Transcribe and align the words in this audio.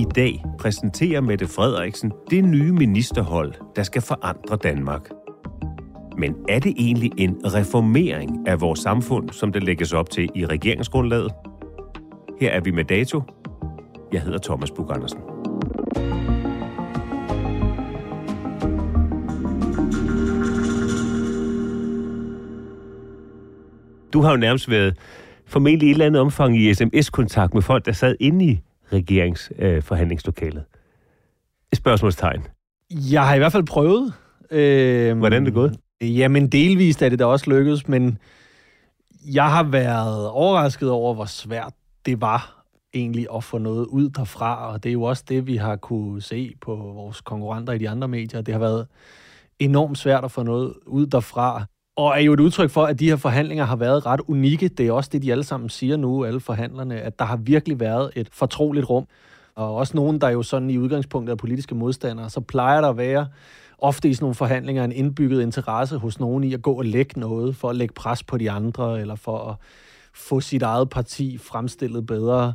I 0.00 0.06
dag 0.16 0.44
præsenterer 0.58 1.20
Mette 1.20 1.46
Frederiksen 1.46 2.12
det 2.30 2.44
nye 2.44 2.72
ministerhold, 2.72 3.54
der 3.76 3.82
skal 3.82 4.02
forandre 4.02 4.56
Danmark. 4.56 5.10
Men 6.18 6.34
er 6.48 6.58
det 6.58 6.74
egentlig 6.78 7.10
en 7.16 7.36
reformering 7.44 8.48
af 8.48 8.60
vores 8.60 8.80
samfund, 8.80 9.30
som 9.30 9.52
det 9.52 9.62
lægges 9.62 9.92
op 9.92 10.10
til 10.10 10.28
i 10.34 10.46
regeringsgrundlaget? 10.46 11.32
Her 12.40 12.50
er 12.50 12.60
vi 12.60 12.70
med 12.70 12.84
dato. 12.84 13.22
Jeg 14.12 14.22
hedder 14.22 14.38
Thomas 14.38 14.70
Bug 14.70 14.92
Andersen. 14.94 15.18
Du 24.12 24.22
har 24.22 24.30
jo 24.30 24.36
nærmest 24.36 24.70
været 24.70 24.98
formentlig 25.46 25.86
i 25.86 25.90
et 25.90 25.94
eller 25.94 26.06
andet 26.06 26.20
omfang 26.20 26.56
i 26.56 26.74
sms-kontakt 26.74 27.54
med 27.54 27.62
folk, 27.62 27.86
der 27.86 27.92
sad 27.92 28.16
inde 28.20 28.44
i 28.44 28.60
regeringsforhandlingslokalet. 28.92 30.64
Øh, 30.72 30.80
Spørgsmålstegn. 31.74 32.42
Jeg 32.90 33.26
har 33.26 33.34
i 33.34 33.38
hvert 33.38 33.52
fald 33.52 33.66
prøvet. 33.66 34.12
Øh, 34.50 35.18
Hvordan 35.18 35.42
er 35.42 35.44
det 35.44 35.54
gået? 35.54 35.76
Jamen, 36.00 36.48
delvist 36.48 37.02
er 37.02 37.08
det 37.08 37.18
da 37.18 37.24
også 37.24 37.50
lykkedes, 37.50 37.88
men 37.88 38.18
jeg 39.34 39.50
har 39.50 39.62
været 39.62 40.28
overrasket 40.28 40.90
over, 40.90 41.14
hvor 41.14 41.24
svært 41.24 41.72
det 42.06 42.20
var 42.20 42.64
egentlig 42.94 43.26
at 43.34 43.44
få 43.44 43.58
noget 43.58 43.86
ud 43.86 44.10
derfra, 44.10 44.72
og 44.72 44.82
det 44.82 44.88
er 44.88 44.92
jo 44.92 45.02
også 45.02 45.24
det, 45.28 45.46
vi 45.46 45.56
har 45.56 45.76
kunne 45.76 46.22
se 46.22 46.54
på 46.60 46.74
vores 46.74 47.20
konkurrenter 47.20 47.72
i 47.72 47.78
de 47.78 47.88
andre 47.88 48.08
medier. 48.08 48.40
Det 48.40 48.54
har 48.54 48.58
været 48.58 48.86
enormt 49.58 49.98
svært 49.98 50.24
at 50.24 50.30
få 50.30 50.42
noget 50.42 50.74
ud 50.86 51.06
derfra, 51.06 51.64
og 52.00 52.16
er 52.16 52.20
jo 52.20 52.32
et 52.32 52.40
udtryk 52.40 52.70
for, 52.70 52.84
at 52.84 52.98
de 53.00 53.08
her 53.08 53.16
forhandlinger 53.16 53.64
har 53.64 53.76
været 53.76 54.06
ret 54.06 54.20
unikke. 54.28 54.68
Det 54.68 54.86
er 54.86 54.92
også 54.92 55.10
det, 55.12 55.22
de 55.22 55.32
alle 55.32 55.44
sammen 55.44 55.68
siger 55.68 55.96
nu, 55.96 56.24
alle 56.24 56.40
forhandlerne, 56.40 57.00
at 57.00 57.18
der 57.18 57.24
har 57.24 57.36
virkelig 57.36 57.80
været 57.80 58.10
et 58.16 58.28
fortroligt 58.32 58.90
rum. 58.90 59.06
Og 59.54 59.74
også 59.74 59.96
nogen, 59.96 60.20
der 60.20 60.28
jo 60.28 60.42
sådan 60.42 60.70
i 60.70 60.78
udgangspunktet 60.78 61.32
er 61.32 61.36
politiske 61.36 61.74
modstandere, 61.74 62.30
så 62.30 62.40
plejer 62.40 62.80
der 62.80 62.88
at 62.88 62.96
være 62.96 63.26
ofte 63.78 64.08
i 64.08 64.14
sådan 64.14 64.24
nogle 64.24 64.34
forhandlinger 64.34 64.84
en 64.84 64.92
indbygget 64.92 65.42
interesse 65.42 65.96
hos 65.96 66.20
nogen 66.20 66.44
i 66.44 66.54
at 66.54 66.62
gå 66.62 66.72
og 66.72 66.84
lægge 66.84 67.20
noget, 67.20 67.56
for 67.56 67.70
at 67.70 67.76
lægge 67.76 67.94
pres 67.94 68.22
på 68.22 68.38
de 68.38 68.50
andre, 68.50 69.00
eller 69.00 69.14
for 69.14 69.38
at 69.38 69.56
få 70.14 70.40
sit 70.40 70.62
eget 70.62 70.90
parti 70.90 71.38
fremstillet 71.38 72.06
bedre. 72.06 72.52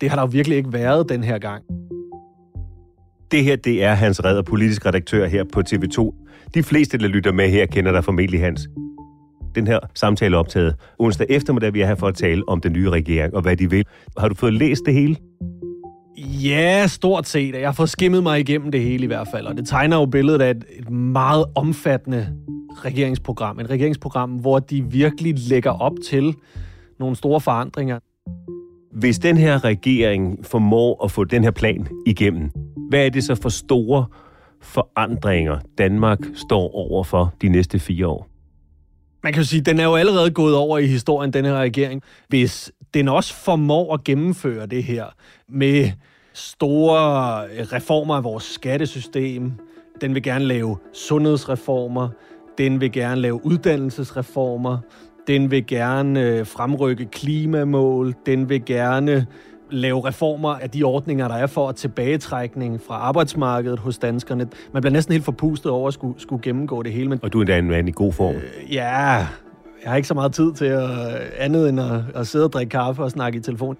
Det 0.00 0.10
har 0.10 0.16
der 0.16 0.22
jo 0.22 0.28
virkelig 0.32 0.58
ikke 0.58 0.72
været 0.72 1.08
den 1.08 1.24
her 1.24 1.38
gang. 1.38 1.64
Det 3.30 3.44
her, 3.44 3.56
det 3.56 3.84
er 3.84 3.94
Hans 3.94 4.24
Redder, 4.24 4.42
politisk 4.42 4.86
redaktør 4.86 5.26
her 5.26 5.44
på 5.52 5.60
TV2. 5.60 6.26
De 6.54 6.62
fleste, 6.62 6.98
der 6.98 7.08
lytter 7.08 7.32
med 7.32 7.48
her, 7.48 7.66
kender 7.66 7.92
dig 7.92 8.04
formentlig, 8.04 8.40
Hans. 8.40 8.68
Den 9.54 9.66
her 9.66 9.78
samtale 9.94 10.34
er 10.36 10.38
optaget 10.38 10.74
onsdag 10.98 11.26
eftermiddag, 11.30 11.74
vi 11.74 11.80
er 11.80 11.86
her 11.86 11.94
for 11.94 12.06
at 12.06 12.14
tale 12.14 12.48
om 12.48 12.60
den 12.60 12.72
nye 12.72 12.90
regering 12.90 13.34
og 13.34 13.42
hvad 13.42 13.56
de 13.56 13.70
vil. 13.70 13.84
Har 14.18 14.28
du 14.28 14.34
fået 14.34 14.52
læst 14.52 14.82
det 14.86 14.94
hele? 14.94 15.16
Ja, 16.16 16.86
stort 16.86 17.28
set. 17.28 17.54
Jeg 17.54 17.68
har 17.68 17.72
fået 17.72 17.90
skimmet 17.90 18.22
mig 18.22 18.40
igennem 18.40 18.70
det 18.70 18.80
hele 18.80 19.04
i 19.04 19.06
hvert 19.06 19.28
fald, 19.34 19.46
og 19.46 19.56
det 19.56 19.68
tegner 19.68 19.96
jo 19.96 20.06
billedet 20.06 20.42
af 20.42 20.50
et, 20.50 20.64
et 20.70 20.90
meget 20.90 21.44
omfattende 21.54 22.28
regeringsprogram. 22.84 23.60
Et 23.60 23.70
regeringsprogram, 23.70 24.30
hvor 24.30 24.58
de 24.58 24.84
virkelig 24.90 25.34
lægger 25.48 25.70
op 25.70 25.92
til 26.06 26.34
nogle 27.00 27.16
store 27.16 27.40
forandringer. 27.40 27.98
Hvis 28.92 29.18
den 29.18 29.36
her 29.36 29.64
regering 29.64 30.46
formår 30.46 31.04
at 31.04 31.10
få 31.10 31.24
den 31.24 31.44
her 31.44 31.50
plan 31.50 31.86
igennem, 32.06 32.50
hvad 32.90 33.06
er 33.06 33.10
det 33.10 33.24
så 33.24 33.34
for 33.34 33.48
store 33.48 34.06
forandringer, 34.62 35.58
Danmark 35.78 36.18
står 36.34 36.74
over 36.74 37.04
for 37.04 37.34
de 37.42 37.48
næste 37.48 37.78
fire 37.78 38.06
år? 38.06 38.28
Man 39.22 39.32
kan 39.32 39.42
jo 39.42 39.46
sige, 39.48 39.60
at 39.60 39.66
den 39.66 39.80
er 39.80 39.84
jo 39.84 39.94
allerede 39.94 40.30
gået 40.30 40.56
over 40.56 40.78
i 40.78 40.86
historien, 40.86 41.32
den 41.32 41.44
her 41.44 41.54
regering. 41.54 42.02
Hvis 42.28 42.72
den 42.94 43.08
også 43.08 43.34
formår 43.34 43.94
at 43.94 44.04
gennemføre 44.04 44.66
det 44.66 44.84
her 44.84 45.04
med 45.48 45.90
store 46.34 47.42
reformer 47.64 48.14
af 48.14 48.24
vores 48.24 48.44
skattesystem, 48.44 49.52
den 50.00 50.14
vil 50.14 50.22
gerne 50.22 50.44
lave 50.44 50.76
sundhedsreformer, 50.92 52.08
den 52.58 52.80
vil 52.80 52.92
gerne 52.92 53.20
lave 53.20 53.46
uddannelsesreformer, 53.46 54.78
den 55.26 55.50
vil 55.50 55.66
gerne 55.66 56.20
øh, 56.20 56.46
fremrykke 56.46 57.06
klimamål, 57.06 58.14
den 58.26 58.48
vil 58.48 58.64
gerne 58.64 59.26
lave 59.70 60.08
reformer 60.08 60.48
af 60.48 60.70
de 60.70 60.82
ordninger, 60.82 61.28
der 61.28 61.34
er 61.34 61.46
for 61.46 61.68
at 61.68 61.76
tilbagetrækning 61.76 62.80
fra 62.80 62.94
arbejdsmarkedet 62.94 63.78
hos 63.78 63.98
danskerne. 63.98 64.48
Man 64.72 64.82
bliver 64.82 64.92
næsten 64.92 65.12
helt 65.12 65.24
forpustet 65.24 65.72
over 65.72 65.88
at 65.88 65.94
skulle, 65.94 66.20
skulle 66.20 66.42
gennemgå 66.42 66.82
det 66.82 66.92
hele. 66.92 67.08
Men, 67.08 67.18
Og 67.22 67.32
du 67.32 67.38
er 67.38 67.42
endda 67.42 67.58
en 67.58 67.68
mand 67.68 67.88
i 67.88 67.92
god 67.92 68.12
form. 68.12 68.34
øh, 68.34 68.74
ja, 68.74 69.26
jeg 69.82 69.90
har 69.90 69.96
ikke 69.96 70.08
så 70.08 70.14
meget 70.14 70.32
tid 70.32 70.52
til 70.52 70.64
at, 70.64 70.90
andet 71.38 71.68
end 71.68 71.80
at, 71.80 72.02
at 72.14 72.26
sidde 72.26 72.44
og 72.44 72.52
drikke 72.52 72.70
kaffe 72.70 73.02
og 73.02 73.10
snakke 73.10 73.38
i 73.38 73.42
telefon. 73.42 73.76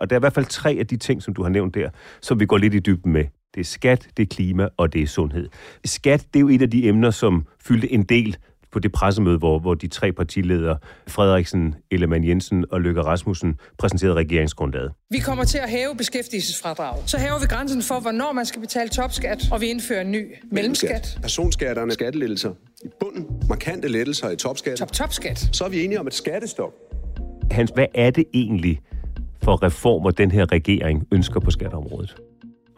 Og 0.00 0.10
der 0.10 0.16
er 0.16 0.20
i 0.20 0.22
hvert 0.22 0.32
fald 0.32 0.46
tre 0.46 0.76
af 0.78 0.86
de 0.86 0.96
ting, 0.96 1.22
som 1.22 1.34
du 1.34 1.42
har 1.42 1.50
nævnt 1.50 1.74
der, 1.74 1.90
som 2.22 2.40
vi 2.40 2.46
går 2.46 2.56
lidt 2.58 2.74
i 2.74 2.78
dybden 2.78 3.12
med. 3.12 3.24
Det 3.54 3.60
er 3.60 3.64
skat, 3.64 4.08
det 4.16 4.22
er 4.22 4.26
klima 4.26 4.68
og 4.76 4.92
det 4.92 5.02
er 5.02 5.06
sundhed. 5.06 5.48
Skat, 5.84 6.20
det 6.34 6.36
er 6.36 6.40
jo 6.40 6.48
et 6.48 6.62
af 6.62 6.70
de 6.70 6.88
emner, 6.88 7.10
som 7.10 7.46
fyldte 7.64 7.92
en 7.92 8.02
del 8.02 8.36
på 8.72 8.78
det 8.78 8.92
pressemøde, 8.92 9.38
hvor, 9.38 9.58
hvor 9.58 9.74
de 9.74 9.88
tre 9.88 10.12
partiledere, 10.12 10.78
Frederiksen, 11.08 11.74
Ellemann 11.90 12.28
Jensen 12.28 12.64
og 12.70 12.80
Løkke 12.80 13.02
Rasmussen, 13.02 13.54
præsenterede 13.78 14.14
regeringsgrundlaget. 14.14 14.92
Vi 15.10 15.18
kommer 15.18 15.44
til 15.44 15.58
at 15.58 15.70
hæve 15.70 15.96
beskæftigelsesfradraget. 15.96 17.10
Så 17.10 17.18
hæver 17.18 17.40
vi 17.40 17.46
grænsen 17.46 17.82
for, 17.82 18.00
hvornår 18.00 18.32
man 18.32 18.46
skal 18.46 18.60
betale 18.60 18.88
topskat, 18.88 19.44
og 19.52 19.60
vi 19.60 19.66
indfører 19.66 20.00
en 20.00 20.10
ny 20.12 20.34
mellemskat. 20.52 21.18
Personskatterne, 21.22 21.92
skattelettelser 21.92 22.50
i 22.84 22.88
bunden, 23.00 23.26
markante 23.48 23.88
lettelser 23.88 24.30
i 24.30 24.36
topskat. 24.36 24.76
Top 24.78 24.92
topskat. 24.92 25.48
Så 25.52 25.64
er 25.64 25.68
vi 25.68 25.84
enige 25.84 26.00
om 26.00 26.06
et 26.06 26.14
skattestop. 26.14 26.72
Hans, 27.50 27.70
hvad 27.74 27.86
er 27.94 28.10
det 28.10 28.24
egentlig 28.34 28.80
for 29.42 29.62
reformer, 29.62 30.10
den 30.10 30.30
her 30.30 30.52
regering 30.52 31.06
ønsker 31.12 31.40
på 31.40 31.50
skatteområdet? 31.50 32.16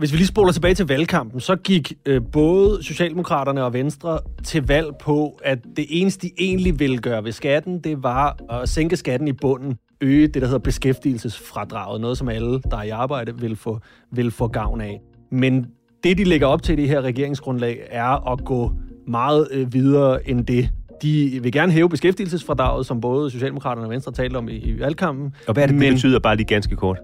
Hvis 0.00 0.12
vi 0.12 0.17
lige 0.17 0.26
spoler 0.26 0.52
tilbage 0.52 0.75
til 0.75 0.87
valgkampen, 0.87 1.41
så 1.41 1.56
gik 1.56 1.93
øh, 2.06 2.20
både 2.32 2.82
Socialdemokraterne 2.82 3.64
og 3.64 3.73
Venstre 3.73 4.19
til 4.44 4.67
valg 4.67 4.87
på, 5.00 5.41
at 5.44 5.58
det 5.76 5.87
eneste, 5.88 6.26
de 6.26 6.32
egentlig 6.38 6.79
ville 6.79 6.99
gøre 6.99 7.25
ved 7.25 7.32
skatten, 7.32 7.79
det 7.81 8.02
var 8.02 8.37
at 8.50 8.69
sænke 8.69 8.97
skatten 8.97 9.29
i 9.29 9.32
bunden, 9.32 9.79
øge 10.00 10.26
det, 10.26 10.35
der 10.35 10.44
hedder 10.44 10.58
beskæftigelsesfradraget, 10.58 12.00
noget 12.00 12.19
som 12.19 12.29
alle, 12.29 12.61
der 12.70 12.76
er 12.76 12.82
i 12.82 12.88
arbejde, 12.88 13.38
vil 13.41 13.56
få, 13.56 13.81
vil 14.12 14.31
få 14.31 14.49
gavn 14.49 14.81
af. 14.81 15.00
Men 15.31 15.67
det, 16.05 16.19
de 16.19 16.25
lægger 16.25 16.46
op 16.46 16.62
til 16.62 16.73
i 16.79 16.82
det 16.82 16.88
her 16.88 17.00
regeringsgrundlag, 17.03 17.79
er 17.91 18.32
at 18.32 18.44
gå 18.44 18.73
meget 19.06 19.49
øh, 19.50 19.73
videre 19.73 20.29
end 20.29 20.46
det. 20.46 20.70
De 21.03 21.41
vil 21.43 21.53
gerne 21.53 21.73
hæve 21.73 21.88
beskæftigelsesfradraget, 21.88 22.87
som 22.87 23.00
både 23.00 23.31
Socialdemokraterne 23.31 23.87
og 23.87 23.91
Venstre 23.91 24.12
talte 24.12 24.37
om 24.37 24.49
i, 24.49 24.53
i 24.56 24.79
valgkampen. 24.81 25.35
Og 25.46 25.53
hvad 25.55 25.62
er 25.62 25.67
det, 25.67 25.75
det 25.75 25.81
Men- 25.81 25.94
betyder 25.94 26.19
bare 26.19 26.37
lige 26.37 26.46
ganske 26.46 26.76
kort? 26.76 26.99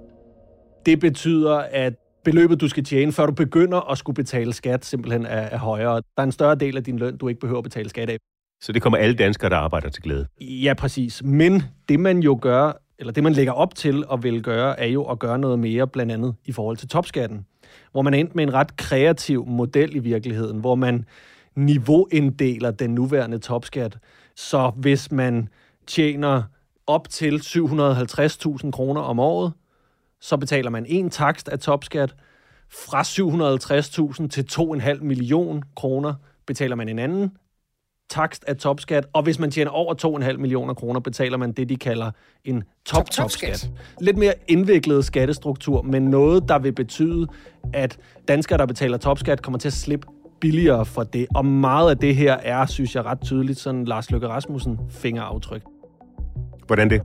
Det 0.87 1.01
betyder, 1.01 1.63
at 1.73 1.93
beløbet, 2.31 2.61
du 2.61 2.69
skal 2.69 2.85
tjene, 2.85 3.13
før 3.13 3.27
du 3.27 3.33
begynder 3.33 3.91
at 3.91 3.99
skulle 3.99 4.15
betale 4.15 4.53
skat, 4.53 4.85
simpelthen 4.85 5.27
er, 5.27 5.41
er 5.41 5.59
højere. 5.59 5.95
Der 5.95 6.01
er 6.17 6.23
en 6.23 6.33
større 6.33 6.55
del 6.55 6.77
af 6.77 6.85
din 6.85 6.99
løn, 6.99 7.17
du 7.17 7.29
ikke 7.29 7.41
behøver 7.41 7.59
at 7.59 7.65
betale 7.65 7.89
skat 7.89 8.11
af. 8.11 8.17
Så 8.63 8.73
det 8.73 8.83
kommer 8.83 8.99
alle 8.99 9.15
danskere, 9.15 9.51
der 9.51 9.57
arbejder 9.57 9.89
til 9.89 10.03
glæde. 10.03 10.27
Ja, 10.41 10.75
præcis. 10.75 11.23
Men 11.25 11.63
det 11.89 12.01
man 12.01 12.19
jo 12.19 12.39
gør 12.43 12.73
eller 12.99 13.13
det 13.13 13.23
man 13.23 13.33
lægger 13.33 13.53
op 13.53 13.75
til 13.75 14.05
at 14.13 14.23
vil 14.23 14.43
gøre, 14.43 14.81
er 14.81 14.87
jo 14.87 15.05
at 15.05 15.19
gøre 15.19 15.39
noget 15.39 15.59
mere, 15.59 15.89
blandt 15.89 16.13
andet 16.13 16.35
i 16.45 16.53
forhold 16.53 16.77
til 16.77 16.89
topskatten, 16.89 17.47
hvor 17.93 18.03
man 18.03 18.15
er 18.15 18.19
endt 18.19 18.35
med 18.35 18.45
en 18.45 18.55
ret 18.55 18.77
kreativ 18.77 19.47
model 19.47 19.97
i 19.97 19.99
virkeligheden, 19.99 20.59
hvor 20.59 20.75
man 20.75 21.05
niveauinddeler 21.55 22.71
den 22.71 22.91
nuværende 22.91 23.39
topskat. 23.39 23.99
Så 24.37 24.73
hvis 24.77 25.13
man 25.13 25.49
tjener 25.87 26.43
op 26.87 27.09
til 27.09 27.37
750.000 27.37 28.71
kroner 28.71 29.01
om 29.01 29.19
året, 29.19 29.53
så 30.27 30.37
betaler 30.37 30.71
man 30.71 30.87
en 30.89 31.11
takst 31.11 31.49
af 31.49 31.59
topskat. 31.59 32.15
Fra 32.71 33.03
750.000 33.03 34.29
til 34.29 34.47
2,5 34.53 35.05
million 35.05 35.63
kroner 35.77 36.15
betaler 36.47 36.77
man 36.77 36.89
en 36.89 36.99
anden 36.99 37.31
takst 38.11 38.45
af 38.49 38.57
topskat, 38.57 39.07
og 39.13 39.23
hvis 39.23 39.39
man 39.39 39.51
tjener 39.51 39.71
over 39.71 40.21
2,5 40.29 40.37
millioner 40.37 40.75
kroner, 40.75 41.01
betaler 41.01 41.37
man 41.37 41.53
det, 41.53 41.69
de 41.69 41.77
kalder 41.77 42.11
en 42.45 42.65
top-topskat. 42.85 43.71
Lidt 44.01 44.17
mere 44.17 44.35
indviklet 44.49 45.05
skattestruktur, 45.05 45.83
men 45.83 46.03
noget, 46.03 46.49
der 46.49 46.59
vil 46.59 46.73
betyde, 46.73 47.27
at 47.73 47.99
danskere, 48.29 48.59
der 48.59 48.67
betaler 48.67 48.99
topskat, 48.99 49.43
kommer 49.43 49.59
til 49.59 49.69
at 49.69 49.73
slippe 49.73 50.07
billigere 50.41 50.87
for 50.87 51.03
det. 51.03 51.27
Og 51.35 51.47
meget 51.47 51.91
af 51.91 51.99
det 51.99 52.17
her 52.17 52.33
er, 52.33 52.67
synes 52.67 52.95
jeg 52.95 53.05
ret 53.05 53.21
tydeligt, 53.21 53.59
sådan 53.59 53.85
Lars 53.85 54.11
Løkke 54.11 54.29
Rasmussen 54.29 54.79
fingeraftryk. 54.91 55.63
Hvordan 56.67 56.91
det? 56.91 57.03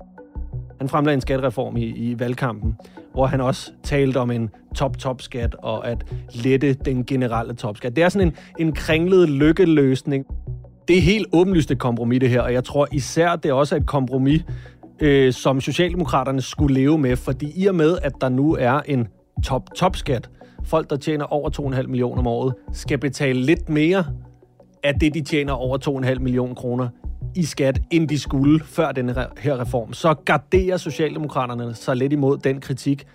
Han 0.81 0.89
fremlagde 0.89 1.15
en 1.15 1.21
skattereform 1.21 1.77
i, 1.77 1.85
i 1.85 2.19
valgkampen, 2.19 2.75
hvor 3.13 3.25
han 3.25 3.41
også 3.41 3.71
talte 3.83 4.17
om 4.17 4.31
en 4.31 4.49
top-top-skat 4.75 5.55
og 5.59 5.87
at 5.87 6.05
lette 6.33 6.73
den 6.73 7.05
generelle 7.05 7.53
topskat. 7.53 7.95
Det 7.95 8.03
er 8.03 8.09
sådan 8.09 8.27
en, 8.27 8.35
en 8.59 8.73
kringlet 8.73 9.29
lykkeløsning. 9.29 10.25
Det 10.87 10.97
er 10.97 11.01
helt 11.01 11.27
åbenlyst 11.33 11.71
et 11.71 11.79
kompromis, 11.79 12.19
det 12.19 12.29
her, 12.29 12.41
og 12.41 12.53
jeg 12.53 12.63
tror 12.63 12.87
især, 12.91 13.35
det 13.35 13.49
er 13.49 13.53
også 13.53 13.75
et 13.75 13.85
kompromis, 13.85 14.41
øh, 14.99 15.33
som 15.33 15.61
Socialdemokraterne 15.61 16.41
skulle 16.41 16.73
leve 16.73 16.97
med, 16.97 17.15
fordi 17.15 17.51
i 17.55 17.65
og 17.65 17.75
med, 17.75 17.97
at 18.03 18.13
der 18.21 18.29
nu 18.29 18.55
er 18.59 18.79
en 18.85 19.07
top-top-skat, 19.43 20.29
folk, 20.63 20.89
der 20.89 20.95
tjener 20.95 21.25
over 21.25 21.49
2,5 21.49 21.87
millioner 21.87 22.19
om 22.19 22.27
året, 22.27 22.53
skal 22.73 22.97
betale 22.97 23.41
lidt 23.41 23.69
mere 23.69 24.05
af 24.83 24.93
det, 24.99 25.13
de 25.13 25.21
tjener 25.21 25.53
over 25.53 25.77
2,5 26.13 26.19
millioner 26.19 26.53
kroner 26.53 26.87
i 27.35 27.45
skat, 27.45 27.81
end 27.91 28.09
de 28.09 28.19
skulle 28.19 28.63
før 28.63 28.91
den 28.91 29.09
her 29.37 29.59
reform. 29.59 29.93
Så 29.93 30.13
garderer 30.13 30.77
Socialdemokraterne 30.77 31.73
sig 31.73 31.95
lidt 31.95 32.13
imod 32.13 32.37
den 32.37 32.61
kritik, 32.61 33.07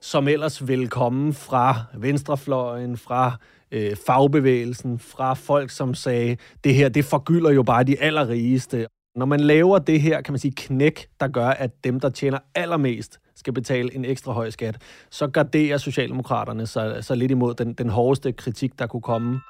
som 0.00 0.28
ellers 0.28 0.68
vil 0.68 0.88
komme 0.88 1.32
fra 1.32 1.74
venstrefløjen, 1.94 2.96
fra 2.96 3.36
øh, 3.70 3.96
fagbevægelsen, 4.06 4.98
fra 4.98 5.34
folk, 5.34 5.70
som 5.70 5.94
sagde, 5.94 6.36
det 6.64 6.74
her, 6.74 6.88
det 6.88 7.04
forgylder 7.04 7.50
jo 7.50 7.62
bare 7.62 7.84
de 7.84 8.00
allerrigeste. 8.00 8.86
Når 9.16 9.26
man 9.26 9.40
laver 9.40 9.78
det 9.78 10.00
her, 10.00 10.20
kan 10.20 10.32
man 10.32 10.38
sige, 10.38 10.52
knæk, 10.56 11.08
der 11.20 11.28
gør, 11.28 11.48
at 11.48 11.84
dem, 11.84 12.00
der 12.00 12.08
tjener 12.08 12.38
allermest, 12.54 13.18
skal 13.36 13.52
betale 13.52 13.94
en 13.94 14.04
ekstra 14.04 14.32
høj 14.32 14.50
skat, 14.50 14.76
så 15.10 15.26
garderer 15.26 15.78
Socialdemokraterne 15.78 16.66
sig, 16.66 17.04
sig 17.04 17.16
lidt 17.16 17.30
imod 17.30 17.54
den, 17.54 17.72
den 17.72 17.88
hårdeste 17.88 18.32
kritik, 18.32 18.78
der 18.78 18.86
kunne 18.86 19.02
komme. 19.02 19.40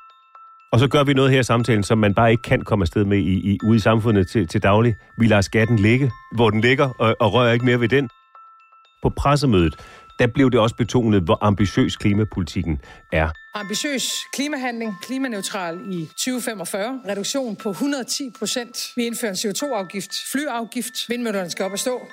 Og 0.73 0.79
så 0.81 0.89
gør 0.89 1.05
vi 1.05 1.15
noget 1.15 1.31
her 1.31 1.41
i 1.41 1.43
samtalen, 1.43 1.83
som 1.83 1.99
man 1.99 2.15
bare 2.15 2.31
ikke 2.31 2.43
kan 2.43 2.63
komme 2.63 2.83
afsted 2.83 3.05
med 3.05 3.19
i, 3.19 3.53
i, 3.53 3.59
ude 3.65 3.77
i 3.77 3.81
samfundet 3.81 4.29
til, 4.29 4.49
til 4.49 4.63
daglig. 4.63 4.97
Vi 5.19 5.27
lader 5.27 5.41
skatten 5.41 5.79
ligge, 5.79 6.11
hvor 6.35 6.51
den 6.51 6.61
ligger, 6.61 6.89
og, 6.99 7.17
og 7.21 7.33
rører 7.33 7.53
ikke 7.53 7.65
mere 7.65 7.81
ved 7.81 7.89
den. 7.89 8.09
På 9.03 9.09
pressemødet, 9.09 9.75
der 10.19 10.27
blev 10.27 10.51
det 10.51 10.61
også 10.61 10.77
betonet, 10.77 11.23
hvor 11.23 11.39
ambitiøs 11.41 11.97
klimapolitikken 11.97 12.81
er. 13.13 13.29
Ambitiøs 13.55 14.13
klimahandling, 14.33 14.95
klimaneutral 15.03 15.79
i 15.91 16.07
2045, 16.07 17.01
reduktion 17.09 17.57
på 17.57 17.71
110 17.71 18.31
procent. 18.39 18.79
Vi 18.97 19.07
indfører 19.07 19.33
en 19.33 19.37
CO2-afgift, 19.37 20.11
flyafgift, 20.33 21.09
vindmøllerne 21.09 21.51
skal 21.51 21.65
op 21.65 21.73
og 21.73 21.79
stå. 21.79 22.09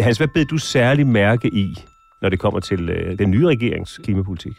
Hans, 0.00 0.16
hvad 0.18 0.28
bed 0.28 0.44
du 0.44 0.58
særligt 0.58 1.08
mærke 1.08 1.48
i, 1.48 1.84
når 2.22 2.28
det 2.28 2.38
kommer 2.38 2.60
til 2.60 2.90
øh, 2.90 3.18
den 3.18 3.30
nye 3.30 3.46
regerings 3.46 4.00
klimapolitik? 4.04 4.52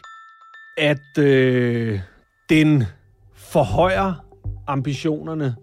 At 0.78 1.18
øh, 1.18 2.00
den 2.50 2.84
forhøjer 3.52 4.24
ambitionerne 4.66 5.54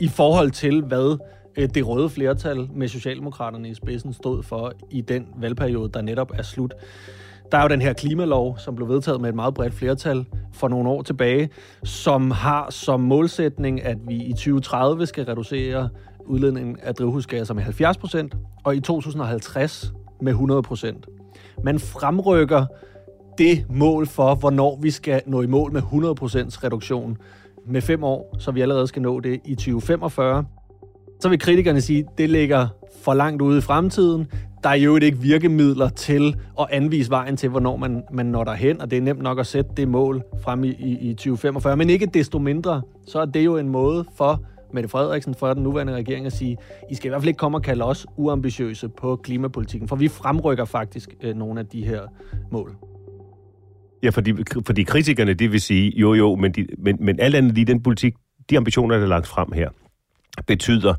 i 0.00 0.08
forhold 0.08 0.50
til, 0.50 0.82
hvad 0.82 1.18
øh, 1.56 1.68
det 1.74 1.88
røde 1.88 2.10
flertal 2.10 2.68
med 2.74 2.88
Socialdemokraterne 2.88 3.68
i 3.68 3.74
spidsen 3.74 4.12
stod 4.12 4.42
for 4.42 4.72
i 4.90 5.00
den 5.00 5.26
valgperiode, 5.36 5.90
der 5.94 6.02
netop 6.02 6.30
er 6.34 6.42
slut. 6.42 6.74
Der 7.52 7.58
er 7.58 7.62
jo 7.62 7.68
den 7.68 7.80
her 7.80 7.92
klimalov, 7.92 8.58
som 8.58 8.74
blev 8.74 8.88
vedtaget 8.88 9.20
med 9.20 9.28
et 9.28 9.34
meget 9.34 9.54
bredt 9.54 9.74
flertal 9.74 10.26
for 10.52 10.68
nogle 10.68 10.88
år 10.88 11.02
tilbage, 11.02 11.50
som 11.84 12.30
har 12.30 12.70
som 12.70 13.00
målsætning, 13.00 13.84
at 13.84 13.98
vi 14.08 14.14
i 14.14 14.32
2030 14.32 15.06
skal 15.06 15.24
reducere 15.24 15.88
udledningen 16.26 16.78
af 16.82 16.94
drivhusgasser 16.94 17.54
med 17.54 17.62
70 17.62 17.96
procent, 17.96 18.34
og 18.64 18.76
i 18.76 18.80
2050 18.80 19.92
med 20.20 20.32
100 20.32 20.62
procent. 20.62 21.06
Man 21.64 21.78
fremrykker 21.78 22.66
det 23.40 23.64
mål 23.70 24.06
for, 24.06 24.34
hvornår 24.34 24.78
vi 24.82 24.90
skal 24.90 25.22
nå 25.26 25.42
i 25.42 25.46
mål 25.46 25.72
med 25.72 25.82
100% 25.82 25.86
reduktion 26.64 27.18
med 27.66 27.80
fem 27.80 28.04
år, 28.04 28.36
så 28.38 28.50
vi 28.50 28.60
allerede 28.60 28.86
skal 28.86 29.02
nå 29.02 29.20
det 29.20 29.40
i 29.44 29.54
2045. 29.54 30.44
Så 31.20 31.28
vil 31.28 31.38
kritikerne 31.38 31.80
sige, 31.80 31.98
at 31.98 32.18
det 32.18 32.30
ligger 32.30 32.68
for 33.02 33.14
langt 33.14 33.42
ude 33.42 33.58
i 33.58 33.60
fremtiden. 33.60 34.26
Der 34.62 34.68
er 34.68 34.74
jo 34.74 34.96
ikke 34.96 35.18
virkemidler 35.18 35.88
til 35.88 36.36
at 36.60 36.66
anvise 36.70 37.10
vejen 37.10 37.36
til, 37.36 37.48
hvornår 37.48 37.76
man, 37.76 38.02
man 38.12 38.26
når 38.26 38.44
derhen, 38.44 38.80
og 38.80 38.90
det 38.90 38.96
er 38.96 39.02
nemt 39.02 39.22
nok 39.22 39.38
at 39.38 39.46
sætte 39.46 39.70
det 39.76 39.88
mål 39.88 40.22
frem 40.42 40.64
i, 40.64 40.68
i, 40.68 41.10
i 41.10 41.14
2045. 41.14 41.76
Men 41.76 41.90
ikke 41.90 42.06
desto 42.06 42.38
mindre, 42.38 42.82
så 43.06 43.20
er 43.20 43.24
det 43.24 43.44
jo 43.44 43.56
en 43.56 43.68
måde 43.68 44.04
for 44.16 44.40
Mette 44.72 44.88
Frederiksen, 44.88 45.34
for 45.34 45.54
den 45.54 45.62
nuværende 45.62 45.94
regering 45.94 46.26
at 46.26 46.32
sige, 46.32 46.56
I 46.90 46.94
skal 46.94 47.08
i 47.08 47.10
hvert 47.10 47.22
fald 47.22 47.28
ikke 47.28 47.38
komme 47.38 47.58
og 47.58 47.62
kalde 47.62 47.84
os 47.84 48.06
uambitiøse 48.16 48.88
på 48.88 49.16
klimapolitikken, 49.16 49.88
for 49.88 49.96
vi 49.96 50.08
fremrykker 50.08 50.64
faktisk 50.64 51.14
øh, 51.20 51.36
nogle 51.36 51.60
af 51.60 51.66
de 51.66 51.84
her 51.84 52.00
mål. 52.50 52.76
Ja, 54.02 54.10
fordi, 54.10 54.32
fordi 54.66 54.82
kritikerne, 54.82 55.34
det 55.34 55.52
vil 55.52 55.60
sige, 55.60 55.92
jo 55.96 56.14
jo, 56.14 56.34
men, 56.34 56.52
de, 56.52 56.66
men, 56.78 56.96
men 57.00 57.20
alt 57.20 57.34
andet 57.34 57.54
lige, 57.54 57.64
den 57.64 57.82
politik, 57.82 58.14
de 58.50 58.56
ambitioner, 58.56 58.96
der 58.96 59.04
er 59.04 59.08
lagt 59.08 59.26
frem 59.26 59.52
her, 59.52 59.70
betyder, 60.46 60.94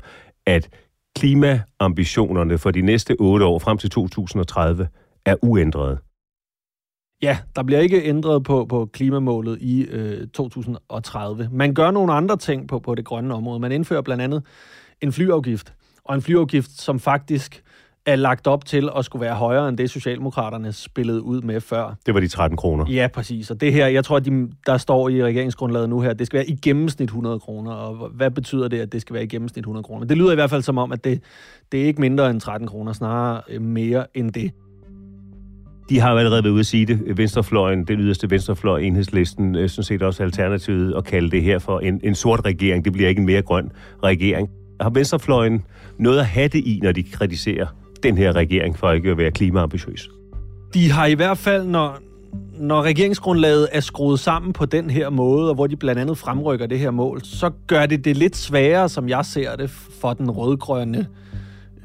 at 0.46 0.68
klimaambitionerne 1.16 2.58
for 2.58 2.70
de 2.70 2.82
næste 2.82 3.16
otte 3.18 3.44
år 3.44 3.58
frem 3.58 3.78
til 3.78 3.90
2030 3.90 4.88
er 5.24 5.36
uændrede. 5.42 5.98
Ja, 7.22 7.38
der 7.56 7.62
bliver 7.62 7.80
ikke 7.80 8.04
ændret 8.04 8.44
på, 8.44 8.64
på 8.64 8.86
klimamålet 8.92 9.58
i 9.60 9.82
øh, 9.82 10.28
2030. 10.28 11.48
Man 11.52 11.74
gør 11.74 11.90
nogle 11.90 12.12
andre 12.12 12.36
ting 12.36 12.68
på, 12.68 12.78
på 12.78 12.94
det 12.94 13.04
grønne 13.04 13.34
område. 13.34 13.60
Man 13.60 13.72
indfører 13.72 14.02
blandt 14.02 14.22
andet 14.22 14.42
en 15.00 15.12
flyafgift, 15.12 15.74
og 16.04 16.14
en 16.14 16.22
flyafgift, 16.22 16.70
som 16.70 17.00
faktisk 17.00 17.62
er 18.06 18.16
lagt 18.16 18.46
op 18.46 18.64
til 18.64 18.88
at 18.96 19.04
skulle 19.04 19.20
være 19.20 19.34
højere 19.34 19.68
end 19.68 19.78
det, 19.78 19.90
Socialdemokraterne 19.90 20.72
spillede 20.72 21.22
ud 21.22 21.42
med 21.42 21.60
før. 21.60 21.94
Det 22.06 22.14
var 22.14 22.20
de 22.20 22.28
13 22.28 22.56
kroner. 22.56 22.84
Ja, 22.90 23.08
præcis. 23.14 23.50
Og 23.50 23.60
det 23.60 23.72
her, 23.72 23.86
jeg 23.86 24.04
tror, 24.04 24.16
at 24.16 24.24
de, 24.24 24.48
der 24.66 24.76
står 24.76 25.08
i 25.08 25.24
regeringsgrundlaget 25.24 25.88
nu 25.88 26.00
her, 26.00 26.12
det 26.12 26.26
skal 26.26 26.36
være 26.36 26.48
i 26.48 26.56
gennemsnit 26.56 27.06
100 27.06 27.38
kroner. 27.38 27.72
Og 27.72 28.08
hvad 28.08 28.30
betyder 28.30 28.68
det, 28.68 28.80
at 28.80 28.92
det 28.92 29.00
skal 29.00 29.14
være 29.14 29.24
i 29.24 29.26
gennemsnit 29.26 29.62
100 29.62 29.84
kroner? 29.84 30.06
Det 30.06 30.18
lyder 30.18 30.32
i 30.32 30.34
hvert 30.34 30.50
fald 30.50 30.62
som 30.62 30.78
om, 30.78 30.92
at 30.92 31.04
det, 31.04 31.22
det 31.72 31.82
er 31.82 31.84
ikke 31.84 32.00
mindre 32.00 32.30
end 32.30 32.40
13 32.40 32.68
kroner, 32.68 32.92
snarere 32.92 33.40
øh, 33.48 33.62
mere 33.62 34.06
end 34.14 34.30
det. 34.30 34.50
De 35.88 36.00
har 36.00 36.12
jo 36.12 36.18
allerede 36.18 36.44
været 36.44 36.52
ude 36.52 36.60
at 36.60 36.66
sige 36.66 36.86
det. 36.86 37.18
Venstrefløjen, 37.18 37.84
den 37.84 38.00
yderste 38.00 38.30
venstrefløj, 38.30 38.80
enhedslisten, 38.80 39.56
øh, 39.56 39.68
sådan 39.68 39.84
set 39.84 40.02
også 40.02 40.22
alternativet 40.22 40.94
at 40.96 41.04
kalde 41.04 41.30
det 41.30 41.42
her 41.42 41.58
for 41.58 41.80
en, 41.80 42.00
en 42.04 42.14
sort 42.14 42.44
regering. 42.44 42.84
Det 42.84 42.92
bliver 42.92 43.08
ikke 43.08 43.18
en 43.18 43.26
mere 43.26 43.42
grøn 43.42 43.70
regering. 44.02 44.48
Har 44.80 44.90
venstrefløjen 44.90 45.64
noget 45.98 46.18
at 46.18 46.26
have 46.26 46.48
det 46.48 46.58
i, 46.58 46.80
når 46.82 46.92
de 46.92 47.02
kritiserer 47.02 47.66
den 48.02 48.18
her 48.18 48.36
regering 48.36 48.78
for 48.78 48.92
ikke 48.92 49.10
at 49.10 49.18
være 49.18 49.30
klimaambitiøs? 49.30 50.10
De 50.74 50.90
har 50.90 51.06
i 51.06 51.14
hvert 51.14 51.38
fald, 51.38 51.66
når, 51.66 51.98
når 52.58 52.82
regeringsgrundlaget 52.82 53.68
er 53.72 53.80
skruet 53.80 54.20
sammen 54.20 54.52
på 54.52 54.66
den 54.66 54.90
her 54.90 55.10
måde, 55.10 55.48
og 55.48 55.54
hvor 55.54 55.66
de 55.66 55.76
blandt 55.76 56.00
andet 56.00 56.18
fremrykker 56.18 56.66
det 56.66 56.78
her 56.78 56.90
mål, 56.90 57.20
så 57.24 57.50
gør 57.66 57.86
det 57.86 58.04
det 58.04 58.16
lidt 58.16 58.36
sværere, 58.36 58.88
som 58.88 59.08
jeg 59.08 59.24
ser 59.24 59.56
det, 59.56 59.70
for 59.70 60.12
den 60.12 60.30
rødgrønne 60.30 61.06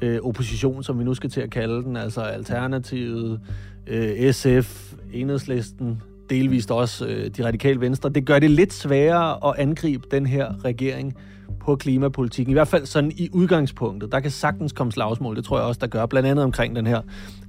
øh, 0.02 0.18
opposition, 0.22 0.82
som 0.82 0.98
vi 0.98 1.04
nu 1.04 1.14
skal 1.14 1.30
til 1.30 1.40
at 1.40 1.50
kalde 1.50 1.82
den, 1.82 1.96
altså 1.96 2.20
Alternativet, 2.20 3.40
øh, 3.86 4.32
SF, 4.32 4.92
Enhedslisten, 5.12 6.02
delvist 6.30 6.70
også 6.70 7.06
øh, 7.06 7.30
de 7.36 7.46
radikale 7.46 7.80
venstre. 7.80 8.08
Det 8.08 8.24
gør 8.24 8.38
det 8.38 8.50
lidt 8.50 8.72
sværere 8.72 9.48
at 9.48 9.54
angribe 9.58 10.06
den 10.10 10.26
her 10.26 10.64
regering 10.64 11.16
på 11.60 11.76
klimapolitikken. 11.76 12.50
I 12.50 12.52
hvert 12.52 12.68
fald 12.68 12.86
sådan 12.86 13.12
i 13.16 13.28
udgangspunktet. 13.32 14.12
Der 14.12 14.20
kan 14.20 14.30
sagtens 14.30 14.72
komme 14.72 14.92
slagsmål, 14.92 15.36
det 15.36 15.44
tror 15.44 15.58
jeg 15.58 15.66
også, 15.66 15.78
der 15.78 15.86
gør. 15.86 16.06
Blandt 16.06 16.28
andet 16.28 16.44
omkring 16.44 16.76
den 16.76 16.86
her 16.86 17.00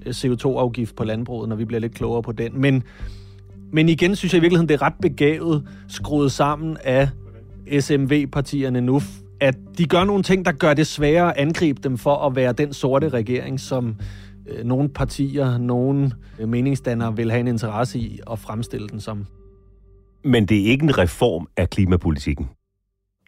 øh, 0.06 0.10
CO2-afgift 0.10 0.96
på 0.96 1.04
landbruget, 1.04 1.50
når 1.50 1.56
vi 1.56 1.66
bliver 1.66 1.80
lidt 1.80 1.96
klogere 1.96 2.22
på 2.22 2.32
den. 2.32 2.62
Men, 2.62 2.84
men 3.72 3.90
igen 3.90 4.16
synes 4.16 4.34
jeg 4.34 4.38
i 4.38 4.42
virkeligheden, 4.42 4.70
det 4.70 4.76
er 4.76 4.82
ret 4.82 4.94
begavet 5.02 5.68
skruet 5.88 6.32
sammen 6.32 6.78
af 6.84 7.10
SMV-partierne 7.80 8.82
nu, 8.82 9.02
at 9.42 9.56
de 9.78 9.86
gør 9.86 10.04
nogle 10.04 10.24
ting, 10.24 10.46
der 10.46 10.52
gør 10.52 10.74
det 10.74 10.88
sværere 10.88 11.38
at 11.38 11.48
angribe 11.48 11.82
dem 11.84 11.98
for 11.98 12.16
at 12.16 12.36
være 12.36 12.54
den 12.54 12.74
sorte 12.74 13.10
regering, 13.10 13.60
som 13.60 13.96
øh, 14.48 14.66
nogle 14.66 14.90
partier, 14.90 15.58
nogle 15.58 16.12
øh, 16.40 16.50
meningsdannere 16.50 17.16
vil 17.16 17.32
have 17.32 17.40
en 17.40 17.48
interesse 17.48 18.00
i 18.00 18.20
at 18.32 18.40
fremstille 18.40 18.88
den 18.88 19.00
som. 19.00 19.26
Men 20.24 20.46
det 20.46 20.62
er 20.62 20.66
ikke 20.66 20.84
en 20.84 20.98
reform 20.98 21.48
af 21.58 21.70
klimapolitikken. 21.70 22.50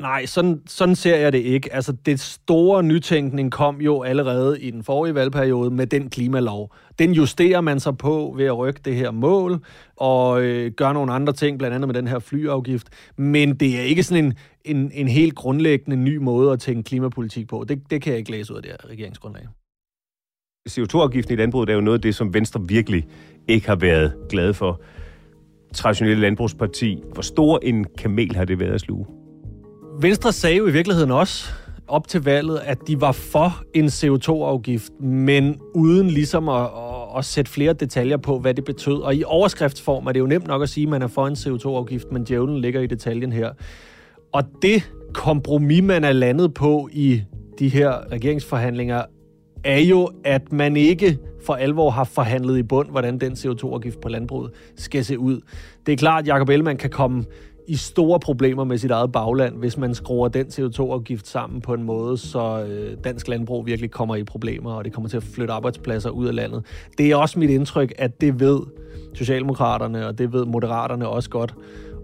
Nej, 0.02 0.26
sådan, 0.26 0.62
sådan 0.68 0.96
ser 0.96 1.16
jeg 1.16 1.34
det 1.34 1.40
ikke. 1.40 1.74
Altså, 1.74 1.92
det 1.92 2.20
store 2.20 2.84
nytænkning 2.84 3.52
kom 3.52 3.82
jo 3.82 4.02
allerede 4.02 4.62
i 4.62 4.72
den 4.72 4.84
forrige 4.84 5.16
valgperiode 5.16 5.72
med 5.72 5.88
den 5.88 6.10
klimalov. 6.10 6.76
Den 7.00 7.12
justerer 7.12 7.62
man 7.62 7.80
sig 7.80 7.98
på 7.98 8.34
ved 8.38 8.46
at 8.46 8.58
rykke 8.58 8.82
det 8.86 8.96
her 8.96 9.12
mål 9.12 9.66
og 9.96 10.42
øh, 10.42 10.72
gøre 10.72 10.94
nogle 10.94 11.14
andre 11.14 11.34
ting, 11.34 11.58
blandt 11.58 11.76
andet 11.76 11.88
med 11.88 11.96
den 11.96 12.08
her 12.08 12.20
flyafgift. 12.20 12.88
Men 13.18 13.56
det 13.56 13.80
er 13.80 13.82
ikke 13.82 14.04
sådan 14.04 14.26
en, 14.26 14.34
en, 14.66 14.92
en 14.94 15.08
helt 15.08 15.36
grundlæggende 15.36 15.98
ny 15.98 16.18
måde 16.18 16.52
at 16.52 16.60
tænke 16.60 16.84
klimapolitik 16.84 17.48
på. 17.48 17.66
Det, 17.70 17.82
det 17.90 18.02
kan 18.02 18.12
jeg 18.12 18.20
ikke 18.20 18.32
læse 18.32 18.54
ud 18.54 18.58
af 18.58 18.64
det 18.64 18.72
her 18.72 18.90
regeringsgrundlag. 18.90 19.48
CO2-afgiften 20.70 21.34
i 21.34 21.38
landbruget 21.38 21.70
er 21.70 21.74
jo 21.74 21.82
noget 21.82 21.98
af 21.98 22.02
det, 22.02 22.16
som 22.16 22.34
Venstre 22.34 22.62
virkelig 22.68 23.08
ikke 23.48 23.68
har 23.68 23.76
været 23.76 24.14
glade 24.30 24.54
for. 24.54 24.82
Traditionelle 25.74 26.22
landbrugsparti. 26.22 27.04
Hvor 27.14 27.22
stor 27.22 27.60
en 27.64 27.86
kamel 27.98 28.36
har 28.36 28.46
det 28.46 28.60
været 28.60 28.74
at 28.74 28.82
sluge? 28.82 29.21
Venstre 30.00 30.32
sagde 30.32 30.58
jo 30.58 30.68
i 30.68 30.72
virkeligheden 30.72 31.12
også 31.12 31.50
op 31.88 32.08
til 32.08 32.24
valget, 32.24 32.60
at 32.66 32.78
de 32.88 33.02
var 33.02 33.12
for 33.12 33.64
en 33.74 33.86
CO2-afgift, 33.86 34.92
men 35.00 35.60
uden 35.74 36.08
ligesom 36.08 36.50
at, 36.50 36.62
at, 36.62 37.18
at 37.18 37.26
sætte 37.26 37.52
flere 37.52 37.74
detaljer 37.74 38.18
på, 38.18 38.40
hvad 38.40 38.54
det 38.54 38.66
betød. 38.66 39.02
Og 39.02 39.16
i 39.16 39.24
overskriftsform 39.24 40.08
er 40.08 40.12
det 40.12 40.20
jo 40.20 40.26
nemt 40.26 40.48
nok 40.48 40.62
at 40.62 40.70
sige, 40.70 40.84
at 40.84 40.90
man 40.90 41.02
er 41.02 41.08
for 41.08 41.28
en 41.28 41.34
CO2-afgift, 41.34 42.12
men 42.12 42.24
djævlen 42.24 42.58
ligger 42.62 42.82
i 42.82 42.88
detaljen 42.88 43.32
her. 43.32 43.52
Og 44.32 44.44
det 44.62 44.92
kompromis, 45.14 45.84
man 45.84 46.04
er 46.04 46.14
landet 46.14 46.54
på 46.54 46.90
i 46.92 47.22
de 47.60 47.70
her 47.70 48.12
regeringsforhandlinger, 48.12 49.04
er 49.64 49.80
jo, 49.80 50.10
at 50.24 50.52
man 50.52 50.78
ikke 50.78 51.18
for 51.46 51.54
alvor 51.54 51.90
har 51.90 52.04
forhandlet 52.04 52.58
i 52.58 52.64
bund, 52.64 52.90
hvordan 52.90 53.18
den 53.18 53.34
CO2-afgift 53.34 54.02
på 54.02 54.10
landbruget 54.10 54.52
skal 54.76 55.06
se 55.06 55.20
ud. 55.20 55.42
Det 55.86 55.92
er 55.92 55.98
klart, 55.98 56.24
at 56.24 56.28
Jacob 56.28 56.50
Ellemann 56.50 56.78
kan 56.78 56.90
komme 56.90 57.26
i 57.72 57.76
store 57.76 58.20
problemer 58.20 58.64
med 58.64 58.78
sit 58.78 58.92
eget 58.92 59.12
bagland, 59.12 59.58
hvis 59.58 59.78
man 59.78 59.96
skruer 59.96 60.28
den 60.28 60.48
CO2-afgift 60.48 61.28
sammen 61.28 61.62
på 61.62 61.74
en 61.74 61.84
måde, 61.84 62.18
så 62.18 62.66
øh, 62.66 62.98
dansk 63.04 63.28
landbrug 63.28 63.66
virkelig 63.66 63.92
kommer 63.92 64.16
i 64.16 64.24
problemer, 64.24 64.74
og 64.74 64.86
det 64.86 64.94
kommer 64.94 65.10
til 65.10 65.18
at 65.18 65.24
flytte 65.24 65.54
arbejdspladser 65.54 66.10
ud 66.10 66.28
af 66.28 66.36
landet. 66.36 66.66
Det 66.98 67.12
er 67.12 67.16
også 67.16 67.40
mit 67.40 67.50
indtryk, 67.50 67.94
at 67.98 68.22
det 68.22 68.40
ved 68.40 68.60
Socialdemokraterne, 69.14 70.08
og 70.08 70.18
det 70.18 70.34
ved 70.34 70.46
Moderaterne 70.46 71.08
også 71.08 71.30
godt, 71.30 71.56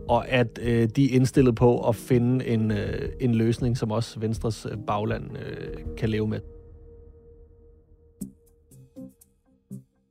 og 0.09 0.29
at 0.29 0.59
øh, 0.61 0.89
de 0.95 1.11
er 1.11 1.15
indstillet 1.15 1.55
på 1.55 1.87
at 1.87 1.95
finde 1.95 2.47
en, 2.47 2.71
øh, 2.71 3.09
en 3.19 3.35
løsning, 3.35 3.77
som 3.77 3.91
også 3.91 4.19
Venstres 4.19 4.67
øh, 4.71 4.77
bagland 4.87 5.23
øh, 5.23 5.95
kan 5.97 6.09
leve 6.09 6.27
med. 6.27 6.39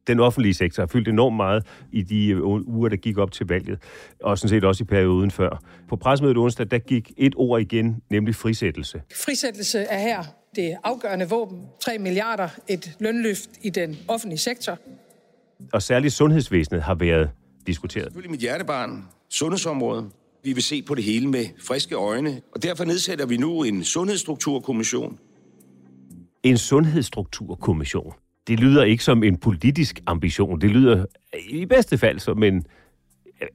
Den 0.07 0.21
offentlige 0.21 0.55
sektor 0.55 0.83
har 0.83 0.87
fyldt 0.87 1.09
enormt 1.09 1.37
meget 1.37 1.67
i 1.93 2.03
de 2.03 2.29
øh, 2.29 2.43
uger, 2.45 2.89
der 2.89 2.97
gik 2.97 3.19
op 3.19 3.33
til 3.33 3.47
valget, 3.47 3.79
og 4.23 4.39
sådan 4.39 4.49
set 4.49 4.65
også 4.65 4.85
i 4.85 4.87
perioden 4.87 5.31
før. 5.31 5.63
På 5.89 5.97
pressemødet 5.97 6.37
onsdag, 6.37 6.71
der 6.71 6.79
gik 6.79 7.13
et 7.17 7.33
ord 7.37 7.61
igen, 7.61 8.03
nemlig 8.11 8.35
frisættelse. 8.35 9.03
Frisættelse 9.15 9.79
er 9.79 9.99
her 9.99 10.25
det 10.57 10.77
afgørende 10.85 11.29
våben. 11.29 11.63
3 11.81 11.99
milliarder, 11.99 12.49
et 12.69 12.97
lønløft 13.01 13.51
i 13.63 13.71
den 13.71 13.97
offentlige 14.09 14.39
sektor. 14.39 14.79
Og 15.73 15.83
særligt 15.83 16.15
sundhedsvæsenet 16.15 16.83
har 16.83 16.95
været 16.95 17.31
diskuteret. 17.67 18.05
Selvfølgelig 18.05 18.31
mit 18.31 18.41
hjertebarn, 18.41 19.05
sundhedsområdet. 19.31 20.11
Vi 20.45 20.53
vil 20.53 20.63
se 20.63 20.83
på 20.83 20.95
det 20.95 21.05
hele 21.05 21.29
med 21.29 21.45
friske 21.67 21.95
øjne, 21.95 22.41
og 22.55 22.63
derfor 22.63 22.85
nedsætter 22.85 23.27
vi 23.27 23.37
nu 23.37 23.63
en 23.63 23.85
sundhedsstrukturkommission. 23.85 25.19
En 26.43 26.59
sundhedsstrukturkommission 26.59 28.13
det 28.49 28.61
lyder 28.61 28.85
ikke 28.85 29.05
som 29.05 29.23
en 29.23 29.37
politisk 29.37 30.01
ambition. 30.07 30.61
Det 30.61 30.71
lyder 30.71 31.05
i 31.49 31.67
bedste 31.67 31.99
fald 31.99 32.19
som 32.19 32.43
en, 32.43 32.65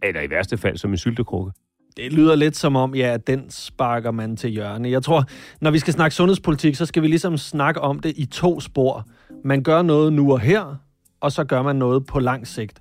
eller 0.03 0.21
i 0.21 0.29
værste 0.29 0.57
fald 0.57 0.77
som 0.77 0.91
en 0.91 0.97
syltekrukke. 0.97 1.51
Det 1.97 2.13
lyder 2.13 2.35
lidt 2.35 2.57
som 2.57 2.75
om, 2.75 2.95
ja, 2.95 3.13
at 3.13 3.27
den 3.27 3.49
sparker 3.49 4.11
man 4.11 4.37
til 4.37 4.49
hjørne. 4.49 4.89
Jeg 4.89 5.03
tror, 5.03 5.23
når 5.61 5.71
vi 5.71 5.79
skal 5.79 5.93
snakke 5.93 6.15
sundhedspolitik, 6.15 6.75
så 6.75 6.85
skal 6.85 7.03
vi 7.03 7.07
ligesom 7.07 7.37
snakke 7.37 7.81
om 7.81 7.99
det 7.99 8.13
i 8.15 8.25
to 8.25 8.59
spor. 8.59 9.07
Man 9.43 9.63
gør 9.63 9.81
noget 9.81 10.13
nu 10.13 10.31
og 10.31 10.39
her, 10.39 10.75
og 11.21 11.31
så 11.31 11.43
gør 11.43 11.61
man 11.61 11.75
noget 11.75 12.05
på 12.05 12.19
lang 12.19 12.47
sigt. 12.47 12.79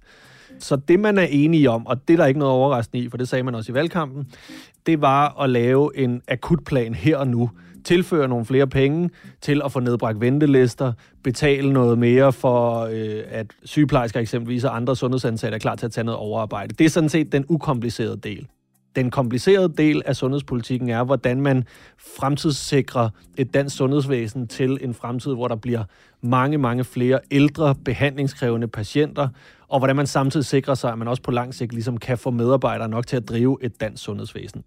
Så 0.59 0.76
det, 0.76 1.00
man 1.00 1.19
er 1.19 1.26
enige 1.31 1.71
om, 1.71 1.87
og 1.87 2.09
det 2.09 2.14
er 2.14 2.19
der 2.19 2.26
ikke 2.26 2.40
noget 2.40 2.55
overraskende 2.55 3.05
i, 3.05 3.09
for 3.09 3.17
det 3.17 3.29
sagde 3.29 3.43
man 3.43 3.55
også 3.55 3.73
i 3.73 3.75
valgkampen, 3.75 4.26
det 4.87 5.00
var 5.00 5.43
at 5.43 5.50
lave 5.50 5.99
en 5.99 6.23
akutplan 6.29 6.95
her 6.95 7.17
og 7.17 7.29
nu 7.29 7.50
tilføre 7.85 8.29
nogle 8.29 8.45
flere 8.45 8.67
penge 8.67 9.11
til 9.41 9.63
at 9.65 9.73
få 9.73 9.81
nedbragt 9.81 10.21
ventelister, 10.21 10.93
betale 11.25 11.73
noget 11.73 11.99
mere 11.99 12.33
for, 12.33 12.81
øh, 12.81 13.23
at 13.29 13.47
sygeplejersker 13.65 14.21
eksempelvis 14.21 14.65
og 14.65 14.77
andre 14.77 14.97
sundhedsansatte 14.97 15.55
er 15.55 15.59
klar 15.59 15.75
til 15.75 15.87
at 15.87 15.93
tage 15.93 16.05
noget 16.05 16.19
overarbejde. 16.19 16.75
Det 16.75 16.85
er 16.85 16.91
sådan 16.91 17.09
set 17.09 17.33
den 17.33 17.45
ukomplicerede 17.49 18.17
del. 18.17 18.47
Den 18.97 19.11
komplicerede 19.11 19.73
del 19.79 20.03
af 20.07 20.17
sundhedspolitikken 20.17 20.89
er, 20.89 21.05
hvordan 21.05 21.41
man 21.41 21.65
fremtidssikrer 21.99 23.09
et 23.37 23.55
dansk 23.55 23.77
sundhedsvæsen 23.77 24.49
til 24.49 24.79
en 24.81 24.95
fremtid, 24.95 25.35
hvor 25.35 25.49
der 25.49 25.57
bliver 25.57 25.85
mange, 26.21 26.59
mange 26.59 26.85
flere 26.85 27.21
ældre, 27.31 27.75
behandlingskrævende 27.85 28.69
patienter, 28.69 29.29
og 29.69 29.79
hvordan 29.79 29.97
man 29.97 30.07
samtidig 30.07 30.47
sikrer 30.47 30.75
sig, 30.75 30.93
at 30.93 30.99
man 30.99 31.09
også 31.09 31.23
på 31.23 31.31
lang 31.31 31.55
sigt 31.55 31.73
ligesom 31.73 31.99
kan 31.99 32.19
få 32.19 32.31
medarbejdere 32.31 32.89
nok 32.89 33.07
til 33.07 33.17
at 33.17 33.29
drive 33.29 33.59
et 33.63 33.81
dansk 33.81 34.05
sundhedsvæsen. 34.05 34.65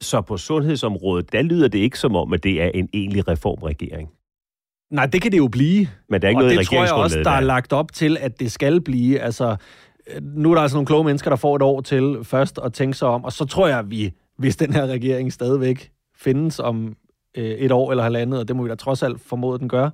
Så 0.00 0.20
på 0.20 0.36
sundhedsområdet, 0.36 1.32
der 1.32 1.42
lyder 1.42 1.68
det 1.68 1.78
ikke 1.78 1.98
som 1.98 2.16
om, 2.16 2.32
at 2.32 2.44
det 2.44 2.62
er 2.62 2.70
en 2.74 2.88
egentlig 2.92 3.28
reformregering. 3.28 4.08
Nej, 4.90 5.06
det 5.06 5.22
kan 5.22 5.32
det 5.32 5.38
jo 5.38 5.48
blive. 5.48 5.88
Men 6.08 6.22
der 6.22 6.26
er 6.26 6.30
ikke 6.30 6.38
og 6.38 6.42
noget 6.42 6.58
det 6.58 6.66
tror 6.66 6.84
jeg 6.84 6.92
også, 6.92 7.18
der 7.18 7.30
er 7.30 7.40
lagt 7.40 7.72
op 7.72 7.92
til, 7.92 8.16
at 8.20 8.40
det 8.40 8.52
skal 8.52 8.80
blive. 8.80 9.20
Altså, 9.20 9.56
nu 10.22 10.50
er 10.50 10.54
der 10.54 10.62
altså 10.62 10.76
nogle 10.76 10.86
kloge 10.86 11.04
mennesker, 11.04 11.30
der 11.30 11.36
får 11.36 11.56
et 11.56 11.62
år 11.62 11.80
til 11.80 12.18
først 12.22 12.58
at 12.64 12.72
tænke 12.72 12.96
sig 12.96 13.08
om, 13.08 13.24
og 13.24 13.32
så 13.32 13.44
tror 13.44 13.68
jeg, 13.68 13.78
at 13.78 13.90
vi, 13.90 14.12
hvis 14.38 14.56
den 14.56 14.72
her 14.72 14.86
regering 14.86 15.32
stadigvæk 15.32 15.90
findes 16.16 16.58
om 16.58 16.96
øh, 17.36 17.44
et 17.44 17.72
år 17.72 17.90
eller 17.90 18.04
halvandet, 18.04 18.40
og 18.40 18.48
det 18.48 18.56
må 18.56 18.62
vi 18.62 18.68
da 18.68 18.74
trods 18.74 19.02
alt 19.02 19.20
formode, 19.20 19.58
den 19.58 19.68
gør, 19.68 19.90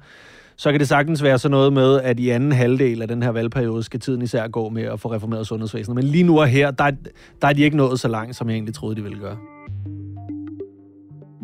så 0.57 0.71
kan 0.71 0.81
det 0.81 0.89
sagtens 0.89 1.23
være 1.23 1.39
sådan 1.39 1.51
noget 1.51 1.73
med, 1.73 2.01
at 2.01 2.21
i 2.21 2.29
anden 2.29 2.53
halvdel 2.53 3.03
af 3.03 3.09
den 3.09 3.23
her 3.23 3.31
valgperiode 3.31 3.83
skal 3.83 4.01
tiden 4.01 4.23
især 4.23 4.49
gå 4.49 4.69
med 4.69 4.83
at 4.83 5.01
få 5.01 5.13
reformeret 5.13 5.47
sundhedsvæsenet. 5.47 5.95
Men 5.95 6.05
lige 6.05 6.25
nu 6.25 6.41
og 6.41 6.47
her, 6.47 6.71
der, 6.71 6.91
der 7.43 7.49
er 7.49 7.53
de 7.53 7.63
ikke 7.63 7.77
nået 7.77 8.01
så 8.01 8.09
langt, 8.09 8.37
som 8.37 8.49
jeg 8.49 8.55
egentlig 8.55 8.75
troede, 8.75 8.97
de 8.97 9.03
ville 9.03 9.19
gøre. 9.19 9.39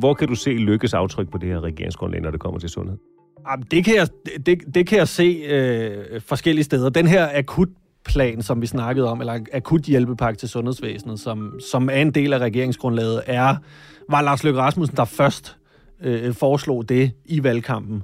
Hvor 0.01 0.15
kan 0.15 0.29
du 0.29 0.35
se 0.35 0.51
lykkes 0.51 0.95
aftryk 0.95 1.31
på 1.31 1.39
det 1.39 1.49
her 1.49 1.61
regeringsgrundlag, 1.61 2.21
når 2.21 2.31
det 2.31 2.41
kommer 2.41 2.61
til 2.61 2.69
sundhed? 2.69 2.97
Jamen, 3.51 3.67
det, 3.71 3.85
kan 3.85 3.95
jeg, 3.97 4.09
det, 4.47 4.75
det 4.75 4.87
kan 4.87 4.99
jeg 4.99 5.09
se 5.09 5.43
øh, 5.49 6.21
forskellige 6.21 6.65
steder. 6.65 6.91
Den 6.91 7.07
her 7.07 7.29
akut 7.35 7.69
plan, 8.05 8.43
som 8.43 8.63
vi 8.63 8.67
snakkede 8.67 9.09
om, 9.09 9.21
eller 9.21 9.39
akut 9.53 9.83
hjælpepakke 9.83 10.39
til 10.39 10.49
sundhedsvæsenet, 10.49 11.21
som, 11.21 11.61
som 11.71 11.89
er 11.91 11.95
en 11.95 12.11
del 12.11 12.33
af 12.33 12.39
regeringsgrundlaget, 12.39 13.23
er, 13.27 13.57
var 14.11 14.23
Lars 14.23 14.45
Løkke 14.45 14.61
Rasmussen, 14.61 14.97
der 14.97 15.05
først 15.05 15.57
øh, 16.03 16.35
foreslog 16.35 16.89
det 16.89 17.13
i 17.25 17.43
valgkampen. 17.43 18.03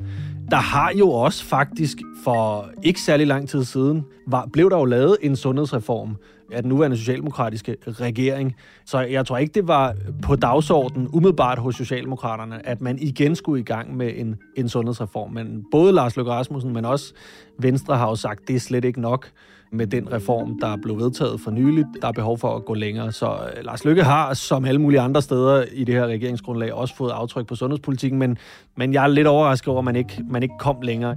Der 0.50 0.57
har 0.57 0.93
jo 0.99 1.11
også 1.11 1.45
faktisk 1.45 1.99
for 2.25 2.71
ikke 2.83 3.00
særlig 3.00 3.26
lang 3.26 3.49
tid 3.49 3.65
siden, 3.65 4.05
var, 4.26 4.49
blev 4.53 4.71
der 4.71 4.79
jo 4.79 4.85
lavet 4.85 5.17
en 5.23 5.37
sundhedsreform 5.37 6.17
af 6.53 6.62
den 6.62 6.69
nuværende 6.69 6.97
socialdemokratiske 6.97 7.76
regering. 7.87 8.57
Så 8.85 9.00
jeg 9.00 9.26
tror 9.26 9.38
ikke, 9.38 9.53
det 9.55 9.69
var 9.69 9.95
på 10.23 10.37
dagsordenen 10.37 11.09
umiddelbart 11.12 11.59
hos 11.59 11.76
Socialdemokraterne, 11.76 12.67
at 12.67 12.81
man 12.81 12.99
igen 12.99 13.37
skulle 13.37 13.61
i 13.61 13.65
gang 13.65 13.97
med 13.97 14.12
en, 14.17 14.37
en 14.57 14.69
sundhedsreform. 14.69 15.33
Men 15.33 15.65
både 15.71 15.93
Lars 15.93 16.17
Løkke 16.17 16.33
Rasmussen, 16.33 16.73
men 16.73 16.85
også 16.85 17.15
Venstre 17.59 17.97
har 17.97 18.09
jo 18.09 18.15
sagt, 18.15 18.41
at 18.41 18.49
det 18.49 18.57
er 18.57 18.61
slet 18.61 18.85
ikke 18.85 19.00
nok 19.00 19.31
med 19.73 19.87
den 19.87 20.12
reform, 20.12 20.61
der 20.61 20.76
blev 20.76 20.99
vedtaget 20.99 21.41
for 21.41 21.50
nyligt. 21.50 21.87
Der 22.03 22.09
er 22.09 22.12
behov 22.12 22.38
for 22.38 22.57
at 22.57 22.65
gå 22.65 22.75
længere. 22.75 23.12
Så 23.12 23.26
øh, 23.26 23.65
Lars 23.65 23.85
Lykke 23.85 24.03
har, 24.03 24.35
som 24.35 24.65
alle 24.65 24.81
mulige 24.81 25.00
andre 25.00 25.23
steder 25.23 25.65
i 25.73 25.85
det 25.85 25.95
her 25.95 26.07
regeringsgrundlag, 26.07 26.75
også 26.75 26.97
fået 26.97 27.11
aftryk 27.11 27.47
på 27.47 27.55
sundhedspolitikken, 27.55 28.19
men, 28.19 28.38
men 28.76 28.93
jeg 28.93 29.05
er 29.05 29.09
lidt 29.09 29.26
overrasket 29.26 29.69
over, 29.69 29.79
at 29.79 29.85
man 29.85 29.97
ikke, 29.97 30.23
man 30.37 30.43
ikke 30.43 30.59
kom 30.59 30.81
længere. 30.81 31.16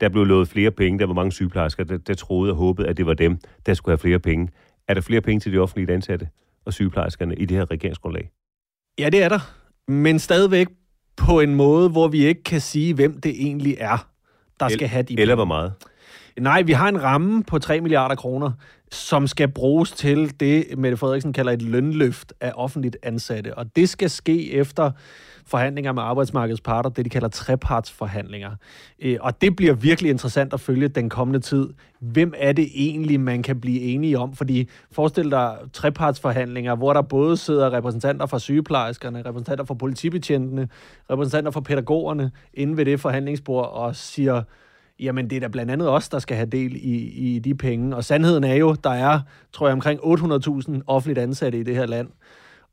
Der 0.00 0.08
blev 0.08 0.24
lovet 0.24 0.48
flere 0.48 0.70
penge. 0.70 0.98
Der 0.98 1.06
var 1.06 1.14
mange 1.14 1.32
sygeplejersker, 1.32 1.84
der, 1.84 1.98
der 1.98 2.14
troede 2.14 2.52
og 2.52 2.56
håbede, 2.56 2.88
at 2.88 2.96
det 2.96 3.06
var 3.06 3.14
dem, 3.14 3.38
der 3.66 3.74
skulle 3.74 3.92
have 3.92 3.98
flere 3.98 4.18
penge. 4.18 4.48
Er 4.88 4.94
der 4.94 5.00
flere 5.00 5.20
penge 5.20 5.40
til 5.40 5.52
de 5.52 5.58
offentlige 5.58 5.94
ansatte 5.94 6.28
og 6.64 6.72
sygeplejerskerne 6.72 7.34
i 7.34 7.44
det 7.44 7.56
her 7.56 7.70
regeringsgrundlag? 7.70 8.30
Ja, 8.98 9.08
det 9.10 9.22
er 9.22 9.28
der. 9.28 9.38
Men 9.88 10.18
stadigvæk 10.18 10.66
på 11.16 11.40
en 11.40 11.54
måde, 11.54 11.88
hvor 11.88 12.08
vi 12.08 12.24
ikke 12.26 12.42
kan 12.42 12.60
sige, 12.60 12.94
hvem 12.94 13.20
det 13.20 13.42
egentlig 13.46 13.76
er, 13.80 14.08
der 14.60 14.68
skal 14.68 14.88
have 14.88 15.02
de 15.02 15.06
penge. 15.06 15.20
Eller 15.20 15.34
hvor 15.34 15.44
meget? 15.44 15.72
Nej, 16.40 16.62
vi 16.62 16.72
har 16.72 16.88
en 16.88 17.02
ramme 17.02 17.44
på 17.44 17.58
3 17.58 17.80
milliarder 17.80 18.14
kroner, 18.14 18.50
som 18.90 19.26
skal 19.26 19.48
bruges 19.48 19.92
til 19.92 20.40
det, 20.40 20.78
Mette 20.78 20.96
Frederiksen 20.96 21.32
kalder 21.32 21.52
et 21.52 21.62
lønløft 21.62 22.32
af 22.40 22.52
offentligt 22.54 22.96
ansatte. 23.02 23.58
Og 23.58 23.76
det 23.76 23.88
skal 23.88 24.10
ske 24.10 24.52
efter 24.52 24.90
forhandlinger 25.46 25.92
med 25.92 26.02
arbejdsmarkedets 26.02 26.60
parter, 26.60 26.90
det 26.90 27.04
de 27.04 27.10
kalder 27.10 27.28
trepartsforhandlinger. 27.28 28.50
Øh, 29.02 29.16
og 29.20 29.42
det 29.42 29.56
bliver 29.56 29.74
virkelig 29.74 30.10
interessant 30.10 30.52
at 30.52 30.60
følge 30.60 30.88
den 30.88 31.08
kommende 31.08 31.40
tid. 31.40 31.68
Hvem 32.00 32.34
er 32.36 32.52
det 32.52 32.68
egentlig, 32.74 33.20
man 33.20 33.42
kan 33.42 33.60
blive 33.60 33.80
enige 33.80 34.18
om? 34.18 34.32
Fordi 34.32 34.68
forestil 34.92 35.30
dig 35.30 35.56
trepartsforhandlinger, 35.72 36.74
hvor 36.74 36.92
der 36.92 37.02
både 37.02 37.36
sidder 37.36 37.72
repræsentanter 37.72 38.26
fra 38.26 38.38
sygeplejerskerne, 38.38 39.22
repræsentanter 39.26 39.64
fra 39.64 39.74
politibetjentene, 39.74 40.68
repræsentanter 41.10 41.50
fra 41.50 41.60
pædagogerne 41.60 42.30
inde 42.54 42.76
ved 42.76 42.84
det 42.84 43.00
forhandlingsbord 43.00 43.72
og 43.72 43.96
siger, 43.96 44.42
jamen 45.02 45.30
det 45.30 45.36
er 45.36 45.40
da 45.40 45.48
blandt 45.48 45.72
andet 45.72 45.88
os, 45.88 46.08
der 46.08 46.18
skal 46.18 46.36
have 46.36 46.46
del 46.46 46.76
i, 46.76 46.96
i 47.34 47.38
de 47.38 47.54
penge. 47.54 47.96
Og 47.96 48.04
sandheden 48.04 48.44
er 48.44 48.54
jo, 48.54 48.76
der 48.84 48.90
er, 48.90 49.20
tror 49.52 49.66
jeg, 49.66 49.72
omkring 49.72 50.00
800.000 50.00 50.80
offentligt 50.86 51.18
ansatte 51.18 51.58
i 51.58 51.62
det 51.62 51.76
her 51.76 51.86
land. 51.86 52.08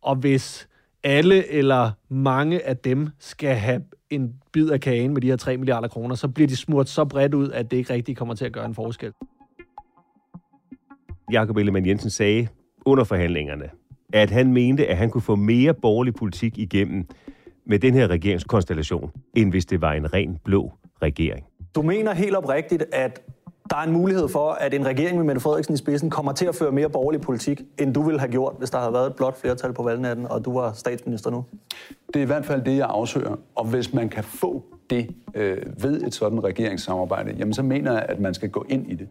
Og 0.02 0.16
hvis 0.16 0.68
alle 1.04 1.52
eller 1.52 1.92
mange 2.10 2.68
af 2.68 2.78
dem 2.78 3.10
skal 3.20 3.56
have 3.56 3.82
en 4.10 4.34
bid 4.52 4.70
af 4.70 4.82
kagen 4.82 5.14
med 5.14 5.22
de 5.22 5.28
her 5.28 5.36
3 5.36 5.58
milliarder 5.58 5.88
kroner, 5.88 6.16
så 6.16 6.28
bliver 6.28 6.48
de 6.48 6.56
smurt 6.56 6.90
så 6.90 7.06
bredt 7.06 7.34
ud, 7.34 7.52
at 7.52 7.72
det 7.72 7.78
ikke 7.78 7.94
rigtig 7.94 8.18
kommer 8.18 8.34
til 8.34 8.46
at 8.46 8.54
gøre 8.54 8.66
en 8.66 8.76
forskel. 8.76 9.12
Jakob 11.32 11.58
Ellemann 11.58 11.86
Jensen 11.86 12.10
sagde 12.10 12.48
under 12.86 13.04
forhandlingerne, 13.04 13.70
at 14.14 14.30
han 14.30 14.54
mente, 14.54 14.88
at 14.88 14.98
han 14.98 15.10
kunne 15.10 15.22
få 15.22 15.36
mere 15.36 15.74
borgerlig 15.74 16.14
politik 16.14 16.58
igennem 16.58 17.06
med 17.66 17.80
den 17.80 17.94
her 17.94 18.08
regeringskonstellation, 18.08 19.12
end 19.36 19.50
hvis 19.50 19.66
det 19.66 19.82
var 19.82 19.94
en 19.94 20.14
ren 20.14 20.38
blå 20.44 20.74
regering. 21.02 21.49
Du 21.76 21.82
mener 21.82 22.14
helt 22.14 22.36
oprigtigt, 22.36 22.84
at 22.92 23.22
der 23.70 23.76
er 23.76 23.82
en 23.84 23.92
mulighed 23.92 24.28
for, 24.28 24.52
at 24.52 24.74
en 24.74 24.86
regering 24.86 25.18
med 25.18 25.26
Mette 25.26 25.42
Frederiksen 25.42 25.74
i 25.74 25.78
spidsen 25.78 26.10
kommer 26.10 26.32
til 26.32 26.46
at 26.46 26.56
føre 26.56 26.72
mere 26.72 26.90
borgerlig 26.90 27.22
politik, 27.22 27.62
end 27.78 27.94
du 27.94 28.02
ville 28.02 28.20
have 28.20 28.32
gjort, 28.32 28.56
hvis 28.58 28.70
der 28.70 28.80
havde 28.80 28.94
været 28.94 29.08
et 29.08 29.16
blot 29.16 29.42
flertal 29.42 29.74
på 29.74 29.84
valgnatten, 29.84 30.28
og 30.28 30.46
du 30.46 30.54
var 30.54 30.74
statsminister 30.74 31.32
nu? 31.32 31.46
Det 32.08 32.16
er 32.16 32.22
i 32.22 32.26
hvert 32.26 32.46
fald 32.46 32.62
det, 32.62 32.78
jeg 32.78 32.88
afsøger. 32.90 33.36
Og 33.56 33.66
hvis 33.66 33.94
man 33.94 34.10
kan 34.10 34.24
få 34.24 34.64
det 34.90 35.16
øh, 35.36 35.58
ved 35.84 36.02
et 36.02 36.14
sådan 36.14 36.44
regeringssamarbejde, 36.44 37.36
jamen 37.38 37.54
så 37.54 37.64
mener 37.64 37.92
jeg, 37.92 38.06
at 38.10 38.20
man 38.20 38.34
skal 38.34 38.50
gå 38.50 38.66
ind 38.70 38.92
i 38.92 38.96
det. 38.96 39.08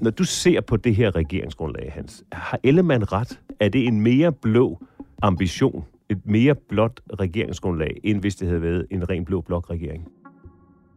Når 0.00 0.10
du 0.10 0.24
ser 0.24 0.60
på 0.60 0.76
det 0.76 0.94
her 0.94 1.16
regeringsgrundlag, 1.16 1.92
Hans, 1.94 2.24
har 2.32 2.60
Ellemann 2.62 3.12
ret? 3.12 3.40
Er 3.60 3.68
det 3.68 3.86
en 3.86 4.00
mere 4.00 4.32
blå 4.32 4.78
ambition, 5.22 5.84
et 6.08 6.18
mere 6.24 6.54
blåt 6.54 7.00
regeringsgrundlag, 7.20 8.00
end 8.04 8.20
hvis 8.20 8.36
det 8.36 8.48
havde 8.48 8.62
været 8.62 8.86
en 8.90 9.08
ren 9.10 9.24
blå 9.24 9.40
blok-regering? 9.40 10.08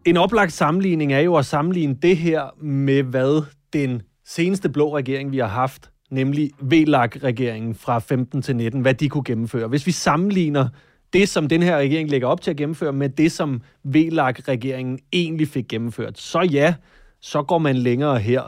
En 0.09 0.17
oplagt 0.17 0.53
sammenligning 0.53 1.13
er 1.13 1.19
jo 1.19 1.35
at 1.35 1.45
sammenligne 1.45 1.93
det 1.93 2.17
her 2.17 2.63
med, 2.63 3.03
hvad 3.03 3.43
den 3.73 4.01
seneste 4.25 4.69
blå 4.69 4.97
regering, 4.97 5.31
vi 5.31 5.37
har 5.37 5.47
haft, 5.47 5.91
nemlig 6.11 6.51
VLAG-regeringen 6.59 7.75
fra 7.75 7.99
15 7.99 8.41
til 8.41 8.55
19, 8.55 8.81
hvad 8.81 8.93
de 8.93 9.09
kunne 9.09 9.23
gennemføre. 9.23 9.67
Hvis 9.67 9.87
vi 9.87 9.91
sammenligner 9.91 10.69
det, 11.13 11.29
som 11.29 11.47
den 11.47 11.63
her 11.63 11.77
regering 11.77 12.09
lægger 12.09 12.27
op 12.27 12.41
til 12.41 12.51
at 12.51 12.57
gennemføre, 12.57 12.93
med 12.93 13.09
det, 13.09 13.31
som 13.31 13.61
VLAG-regeringen 13.83 14.99
egentlig 15.13 15.47
fik 15.47 15.67
gennemført, 15.67 16.19
så 16.19 16.41
ja, 16.41 16.75
så 17.19 17.43
går 17.43 17.57
man 17.57 17.75
længere 17.75 18.19
her. 18.19 18.41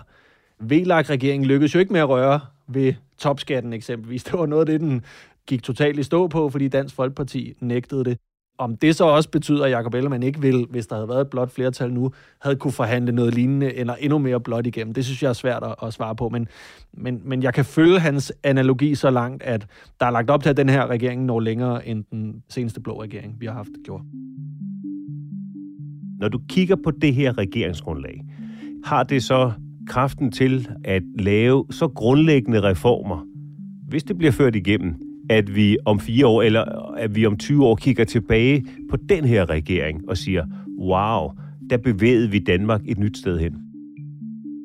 VLAG-regeringen 0.59 1.47
lykkedes 1.47 1.75
jo 1.75 1.79
ikke 1.79 1.93
med 1.93 2.01
at 2.01 2.09
røre 2.09 2.39
ved 2.67 2.93
topskatten 3.17 3.73
eksempelvis. 3.73 4.23
Det 4.27 4.33
var 4.33 4.45
noget 4.45 4.61
af 4.61 4.65
det, 4.65 4.79
den 4.79 5.03
gik 5.47 5.63
totalt 5.63 5.99
i 5.99 6.03
stå 6.03 6.27
på, 6.27 6.49
fordi 6.49 6.67
Dansk 6.67 6.95
Folkeparti 6.95 7.53
nægtede 7.59 8.05
det. 8.05 8.17
Om 8.61 8.77
det 8.77 8.95
så 8.95 9.05
også 9.05 9.29
betyder, 9.29 9.65
at 9.65 9.71
Jacob 9.71 9.93
Ellemann 9.93 10.23
ikke 10.23 10.41
vil, 10.41 10.65
hvis 10.69 10.87
der 10.87 10.95
havde 10.95 11.09
været 11.09 11.21
et 11.21 11.29
blot 11.29 11.51
flertal 11.51 11.93
nu, 11.93 12.11
havde 12.41 12.55
kunne 12.55 12.71
forhandle 12.71 13.11
noget 13.11 13.33
lignende 13.33 13.73
eller 13.73 13.95
endnu 13.95 14.17
mere 14.17 14.39
blåt 14.39 14.67
igennem. 14.67 14.93
Det 14.93 15.05
synes 15.05 15.23
jeg 15.23 15.29
er 15.29 15.33
svært 15.33 15.63
at, 15.63 15.75
at 15.83 15.93
svare 15.93 16.15
på, 16.15 16.29
men, 16.29 16.47
men, 16.93 17.21
men 17.25 17.43
jeg 17.43 17.53
kan 17.53 17.65
følge 17.65 17.99
hans 17.99 18.33
analogi 18.43 18.95
så 18.95 19.09
langt, 19.09 19.43
at 19.43 19.67
der 19.99 20.05
er 20.05 20.11
lagt 20.11 20.29
op 20.29 20.43
til, 20.43 20.49
at 20.49 20.57
den 20.57 20.69
her 20.69 20.87
regering 20.87 21.25
når 21.25 21.39
længere 21.39 21.87
end 21.87 22.03
den 22.11 22.43
seneste 22.49 22.81
blå 22.81 23.01
regering, 23.01 23.35
vi 23.39 23.45
har 23.45 23.53
haft 23.53 23.71
gjort. 23.85 24.01
Når 26.19 26.27
du 26.27 26.39
kigger 26.49 26.75
på 26.83 26.91
det 26.91 27.13
her 27.13 27.37
regeringsgrundlag, 27.37 28.25
har 28.83 29.03
det 29.03 29.23
så 29.23 29.51
kraften 29.87 30.31
til 30.31 30.69
at 30.83 31.03
lave 31.19 31.65
så 31.71 31.87
grundlæggende 31.87 32.61
reformer, 32.63 33.25
hvis 33.87 34.03
det 34.03 34.17
bliver 34.17 34.31
ført 34.31 34.55
igennem, 34.55 35.10
at 35.31 35.55
vi 35.55 35.77
om 35.85 35.99
fire 35.99 36.27
år, 36.27 36.41
eller 36.41 36.93
at 36.97 37.15
vi 37.15 37.25
om 37.25 37.37
20 37.37 37.65
år 37.65 37.75
kigger 37.75 38.03
tilbage 38.03 38.65
på 38.89 38.97
den 39.09 39.25
her 39.25 39.49
regering 39.49 40.09
og 40.09 40.17
siger, 40.17 40.45
wow, 40.79 41.31
der 41.69 41.77
bevægede 41.77 42.31
vi 42.31 42.39
Danmark 42.39 42.81
et 42.85 42.97
nyt 42.97 43.17
sted 43.17 43.39
hen. 43.39 43.53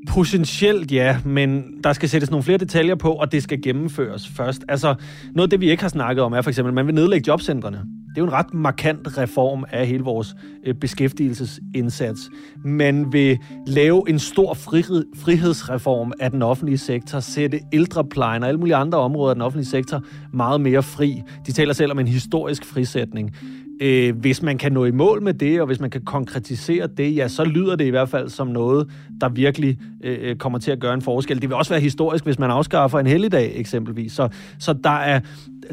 Potentielt 0.09 0.93
ja, 0.93 1.19
men 1.25 1.65
der 1.85 1.93
skal 1.93 2.09
sættes 2.09 2.31
nogle 2.31 2.43
flere 2.43 2.59
detaljer 2.59 2.95
på, 2.95 3.13
og 3.13 3.33
det 3.33 3.43
skal 3.43 3.63
gennemføres 3.63 4.29
først. 4.29 4.65
Altså, 4.69 4.95
noget 5.35 5.47
af 5.47 5.51
det, 5.51 5.61
vi 5.61 5.71
ikke 5.71 5.83
har 5.83 5.89
snakket 5.89 6.25
om, 6.25 6.33
er 6.33 6.43
for 6.43 6.51
eksempel, 6.51 6.71
at 6.71 6.75
man 6.75 6.87
vil 6.87 6.95
nedlægge 6.95 7.25
jobcentrene. 7.29 7.83
Det 8.17 8.23
er 8.23 8.25
jo 8.25 8.29
en 8.29 8.33
ret 8.33 8.55
markant 8.55 9.19
reform 9.19 9.65
af 9.71 9.87
hele 9.87 10.05
vores 10.05 10.37
øh, 10.67 10.75
beskæftigelsesindsats. 10.75 12.31
Man 12.65 13.13
vil 13.13 13.39
lave 13.67 14.03
en 14.09 14.19
stor 14.19 14.55
frihed, 14.55 15.05
frihedsreform 15.17 16.13
af 16.21 16.31
den 16.31 16.43
offentlige 16.43 16.79
sektor, 16.79 17.21
sætte 17.21 17.61
ældreplejen 17.73 18.43
og 18.43 18.49
alle 18.49 18.59
mulige 18.61 18.77
andre 18.77 18.99
områder 18.99 19.31
af 19.31 19.35
den 19.35 19.43
offentlige 19.43 19.67
sektor 19.69 20.03
meget 20.33 20.61
mere 20.61 20.83
fri. 20.83 21.23
De 21.47 21.53
taler 21.53 21.73
selv 21.73 21.91
om 21.91 21.99
en 21.99 22.09
historisk 22.09 22.65
frisætning. 22.65 23.37
Øh, 23.81 24.17
hvis 24.17 24.43
man 24.43 24.59
kan 24.59 24.73
nå 24.73 24.85
i 24.85 24.91
mål 24.91 25.23
med 25.23 25.35
det, 25.35 25.61
og 25.61 25.67
hvis 25.67 25.81
man 25.81 25.91
kan 25.91 26.01
konkretisere 26.05 26.87
det, 26.97 27.17
ja, 27.17 27.29
så 27.29 27.45
lyder 27.45 27.77
det 27.77 27.85
i 27.85 27.91
hvert 27.91 28.09
fald 28.09 28.29
som 28.29 28.47
noget, 28.47 28.91
der 29.21 29.29
virkelig 29.29 29.79
øh, 30.05 30.19
øh 30.21 30.37
kommer 30.37 30.59
til 30.59 30.71
at 30.71 30.81
gøre 30.81 30.95
en 30.95 31.03
forskel. 31.03 31.43
Det 31.43 31.49
vil 31.49 31.57
også 31.57 31.73
være 31.73 31.81
historisk, 31.81 32.25
hvis 32.25 32.39
man 32.39 32.51
afskaffer 32.51 32.99
en 32.99 33.07
helligdag 33.07 33.53
eksempelvis. 33.57 34.13
Så, 34.13 34.29
så 34.59 34.73
der 34.73 34.91
er 34.91 35.21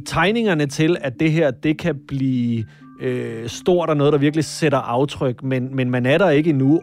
tegningerne 0.06 0.66
til, 0.66 0.98
at 1.02 1.20
det 1.20 1.32
her, 1.32 1.52
det 1.52 1.78
kan 1.78 2.00
blive 2.08 2.66
øh, 3.02 3.48
stort 3.48 3.90
og 3.90 3.98
noget, 3.98 4.14
der 4.14 4.20
virkelig 4.20 4.46
sætter 4.46 4.78
aftryk, 4.78 5.44
men, 5.44 5.76
men 5.76 5.90
man 5.90 6.06
er 6.06 6.18
der 6.18 6.30
ikke 6.30 6.50
endnu. 6.50 6.82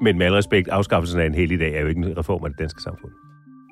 Men 0.00 0.18
med 0.18 0.26
al 0.26 0.32
respekt, 0.32 0.68
afskaffelsen 0.68 1.20
af 1.20 1.26
en 1.26 1.34
helligdag 1.34 1.74
er 1.76 1.80
jo 1.80 1.86
ikke 1.86 2.00
en 2.00 2.18
reform 2.18 2.44
af 2.44 2.50
det 2.50 2.58
danske 2.58 2.82
samfund. 2.82 3.12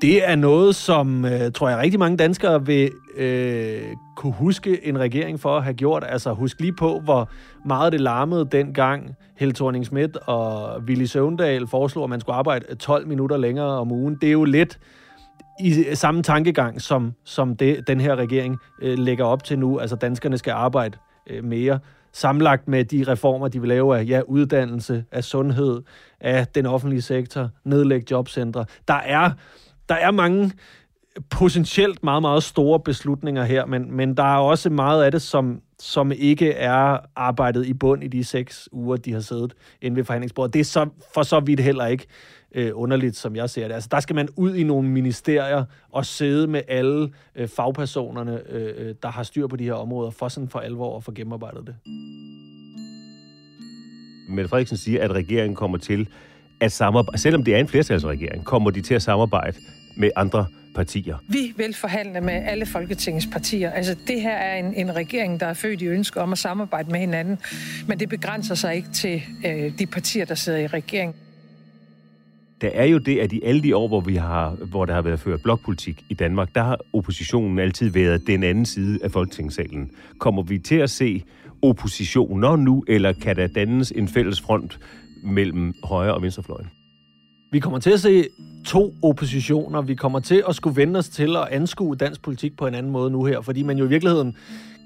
Det 0.03 0.29
er 0.29 0.37
noget, 0.37 0.75
som 0.75 1.25
øh, 1.25 1.53
tror 1.53 1.69
jeg 1.69 1.79
rigtig 1.79 1.99
mange 1.99 2.17
danskere 2.17 2.67
vil 2.67 2.91
øh, 3.17 3.83
kunne 4.17 4.33
huske 4.33 4.87
en 4.87 4.99
regering 4.99 5.41
for 5.41 5.57
at 5.57 5.63
have 5.63 5.75
gjort. 5.75 6.05
Altså 6.09 6.33
husk 6.33 6.61
lige 6.61 6.73
på, 6.73 7.01
hvor 7.05 7.31
meget 7.67 7.93
det 7.93 8.01
larmede 8.01 8.49
dengang 8.53 9.15
Helle 9.37 9.55
thorning 9.55 9.87
og 10.27 10.81
Willy 10.81 11.05
Søvndal 11.05 11.67
foreslog, 11.67 12.05
at 12.05 12.11
man 12.11 12.21
skulle 12.21 12.37
arbejde 12.37 12.75
12 12.75 13.07
minutter 13.07 13.37
længere 13.37 13.67
om 13.67 13.93
ugen. 13.93 14.19
Det 14.21 14.27
er 14.27 14.33
jo 14.33 14.45
lidt 14.45 14.79
i 15.61 15.95
samme 15.95 16.23
tankegang, 16.23 16.83
som, 16.83 17.15
som 17.25 17.57
det, 17.57 17.87
den 17.87 18.01
her 18.01 18.17
regering 18.17 18.59
øh, 18.83 18.99
lægger 18.99 19.25
op 19.25 19.45
til 19.45 19.59
nu. 19.59 19.79
Altså 19.79 19.97
danskerne 19.97 20.39
skal 20.39 20.51
arbejde 20.51 20.99
øh, 21.31 21.45
mere 21.45 21.79
samlagt 22.13 22.69
med 22.69 22.85
de 22.85 23.05
reformer, 23.09 23.49
de 23.49 23.61
vil 23.61 23.69
lave 23.69 23.99
af 23.99 24.05
ja, 24.09 24.21
uddannelse, 24.27 25.05
af 25.13 25.25
sundhed, 25.25 25.83
af 26.21 26.47
den 26.47 26.67
offentlige 26.67 27.03
sektor, 27.03 27.49
nedlægge 27.65 28.07
jobcentre. 28.11 28.65
Der 28.89 28.95
er 28.95 29.31
der 29.89 29.97
er 29.97 30.11
mange 30.11 30.53
potentielt 31.31 32.03
meget, 32.03 32.23
meget 32.23 32.43
store 32.43 32.81
beslutninger 32.81 33.45
her, 33.45 33.67
men, 33.67 33.97
men 33.97 34.17
der 34.17 34.23
er 34.23 34.39
også 34.39 34.71
meget 34.71 35.05
af 35.05 35.13
det, 35.13 35.23
som, 35.23 35.61
som 35.79 36.13
ikke 36.13 36.53
er 36.53 36.99
arbejdet 37.17 37.67
i 37.67 37.75
bund 37.75 38.05
i 38.05 38.09
de 38.09 38.25
seks 38.25 38.69
uger, 38.73 38.97
de 38.97 39.13
har 39.13 39.21
siddet 39.21 39.55
inde 39.83 39.97
ved 39.97 40.05
forhandlingsbordet. 40.05 40.55
Det 40.55 40.61
er 40.61 40.65
så, 40.65 40.89
for 41.15 41.23
så 41.23 41.41
vidt 41.41 41.61
heller 41.61 41.87
ikke 41.87 42.07
øh, 42.55 42.71
underligt, 42.75 43.17
som 43.17 43.37
jeg 43.37 43.51
ser 43.51 43.69
det. 43.69 43.75
Altså, 43.75 43.89
der 43.93 44.01
skal 44.01 44.17
man 44.17 44.29
ud 44.37 44.55
i 44.55 44.63
nogle 44.63 44.89
ministerier 44.89 45.65
og 45.93 46.07
sidde 46.07 46.47
med 46.47 46.63
alle 46.69 47.13
øh, 47.37 47.49
fagpersonerne, 47.49 48.41
øh, 48.51 48.89
øh 48.89 48.95
der 49.03 49.09
har 49.09 49.23
styr 49.23 49.47
på 49.47 49.57
de 49.57 49.65
her 49.65 49.75
områder, 49.75 50.11
for 50.11 50.29
sådan 50.29 50.49
for 50.49 50.59
alvor 50.59 50.97
at 50.97 51.05
få 51.05 51.13
gennemarbejdet 51.13 51.67
det. 51.67 51.75
Mette 54.29 54.49
Frederiksen 54.49 54.77
siger, 54.77 55.05
at 55.05 55.13
regeringen 55.13 55.57
kommer 55.57 55.79
til 55.79 56.09
at 56.61 56.73
samarbejde, 56.73 57.19
selvom 57.19 57.45
det 57.45 57.55
er 57.55 57.59
en 57.59 57.69
flertalsregering, 57.69 58.45
kommer 58.45 58.71
de 58.71 58.81
til 58.81 58.95
at 58.95 59.03
samarbejde 59.03 59.57
med 59.97 60.11
andre 60.17 60.47
partier. 60.75 61.17
Vi 61.29 61.53
vil 61.57 61.75
forhandle 61.75 62.21
med 62.21 62.33
alle 62.33 62.67
Folketingets 62.67 63.27
partier. 63.27 63.71
Altså, 63.71 63.97
det 64.07 64.21
her 64.21 64.37
er 64.37 64.57
en, 64.57 64.75
en 64.75 64.97
regering, 64.97 65.41
der 65.41 65.47
er 65.47 65.55
født 65.55 65.83
i 65.83 65.87
ønske 65.87 66.21
om 66.21 66.33
at 66.33 66.39
samarbejde 66.39 66.91
med 66.91 67.01
hinanden, 67.01 67.39
men 67.87 68.01
det 68.01 68.09
begrænser 68.09 68.55
sig 68.55 68.77
ikke 68.77 68.89
til 68.89 69.23
øh, 69.47 69.79
de 69.79 69.87
partier, 69.87 70.25
der 70.25 70.35
sidder 70.35 70.59
i 70.59 70.67
regeringen. 70.67 71.15
Der 72.61 72.71
er 72.75 72.85
jo 72.85 72.99
det, 72.99 73.19
at 73.19 73.33
i 73.33 73.43
alle 73.45 73.63
de 73.63 73.77
år, 73.77 73.89
hvor, 73.89 74.01
vi 74.01 74.17
har, 74.17 74.51
hvor 74.51 74.85
der 74.85 74.95
har 74.95 75.03
været 75.03 75.21
ført 75.21 75.43
blokpolitik 75.43 76.05
i 76.09 76.15
Danmark, 76.15 76.55
der 76.55 76.63
har 76.63 76.79
oppositionen 76.93 77.59
altid 77.59 77.91
været 77.91 78.27
den 78.27 78.43
anden 78.43 78.67
side 78.67 78.99
af 79.05 79.11
Folketingssalen. 79.11 79.91
Kommer 80.19 80.43
vi 80.43 80.59
til 80.59 80.77
at 80.77 80.91
se 80.91 81.25
oppositioner 81.63 82.57
nu, 82.57 82.85
eller 82.89 83.13
kan 83.13 83.37
der 83.37 83.47
dannes 83.47 83.93
en 83.97 84.09
fælles 84.09 84.41
front 84.41 84.79
mellem 85.23 85.75
højre 85.85 86.15
og 86.15 86.23
venstrefløjen? 86.23 86.67
Vi 87.53 87.61
kommer 87.61 87.79
til 87.79 87.91
at 87.91 88.01
se 88.01 88.29
to 88.67 88.95
oppositioner. 89.03 89.83
Vi 89.83 89.95
kommer 89.95 90.21
til 90.21 90.45
at 90.49 90.57
skulle 90.57 90.77
vende 90.77 90.99
os 90.99 91.09
til 91.09 91.37
at 91.37 91.49
anskue 91.51 91.97
dansk 91.97 92.23
politik 92.23 92.57
på 92.57 92.67
en 92.67 92.75
anden 92.75 92.93
måde 92.93 93.11
nu 93.11 93.25
her, 93.25 93.41
fordi 93.41 93.63
man 93.63 93.79
jo 93.79 93.85
i 93.85 93.89
virkeligheden 93.89 94.37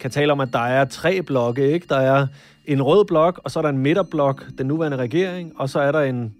kan 0.01 0.11
tale 0.11 0.33
om, 0.33 0.41
at 0.41 0.49
der 0.53 0.59
er 0.59 0.85
tre 0.85 1.23
blokke. 1.23 1.73
Ikke? 1.73 1.87
Der 1.89 1.97
er 1.97 2.27
en 2.67 2.83
rød 2.83 3.05
blok, 3.05 3.41
og 3.45 3.51
så 3.51 3.59
er 3.59 3.63
der 3.63 3.69
en 3.69 3.79
midterblok, 3.79 4.47
den 4.59 4.67
nuværende 4.67 4.97
regering, 4.97 5.53
og 5.57 5.71
så 5.71 5.81
er 5.81 5.93
der 5.93 6.01
en 6.01 6.35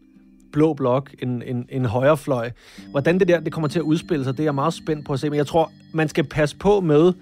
blå 0.53 0.75
blok, 0.75 1.11
en, 1.23 1.43
en, 1.47 1.67
en 1.69 1.85
højrefløj. 1.85 2.51
Hvordan 2.91 3.19
det 3.19 3.29
der 3.29 3.41
det 3.41 3.53
kommer 3.53 3.69
til 3.69 3.79
at 3.79 3.83
udspille 3.83 4.25
sig, 4.25 4.33
det 4.33 4.41
er 4.41 4.45
jeg 4.45 4.55
meget 4.55 4.75
spændt 4.75 5.07
på 5.07 5.13
at 5.13 5.21
se. 5.21 5.31
Men 5.31 5.37
jeg 5.37 5.47
tror, 5.47 5.73
man 5.93 6.09
skal 6.09 6.25
passe 6.25 6.57
på 6.57 6.81
med 6.81 7.13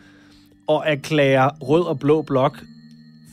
at 0.68 0.80
erklære 0.84 1.50
rød 1.60 1.82
og 1.82 1.98
blå 1.98 2.22
blok 2.22 2.58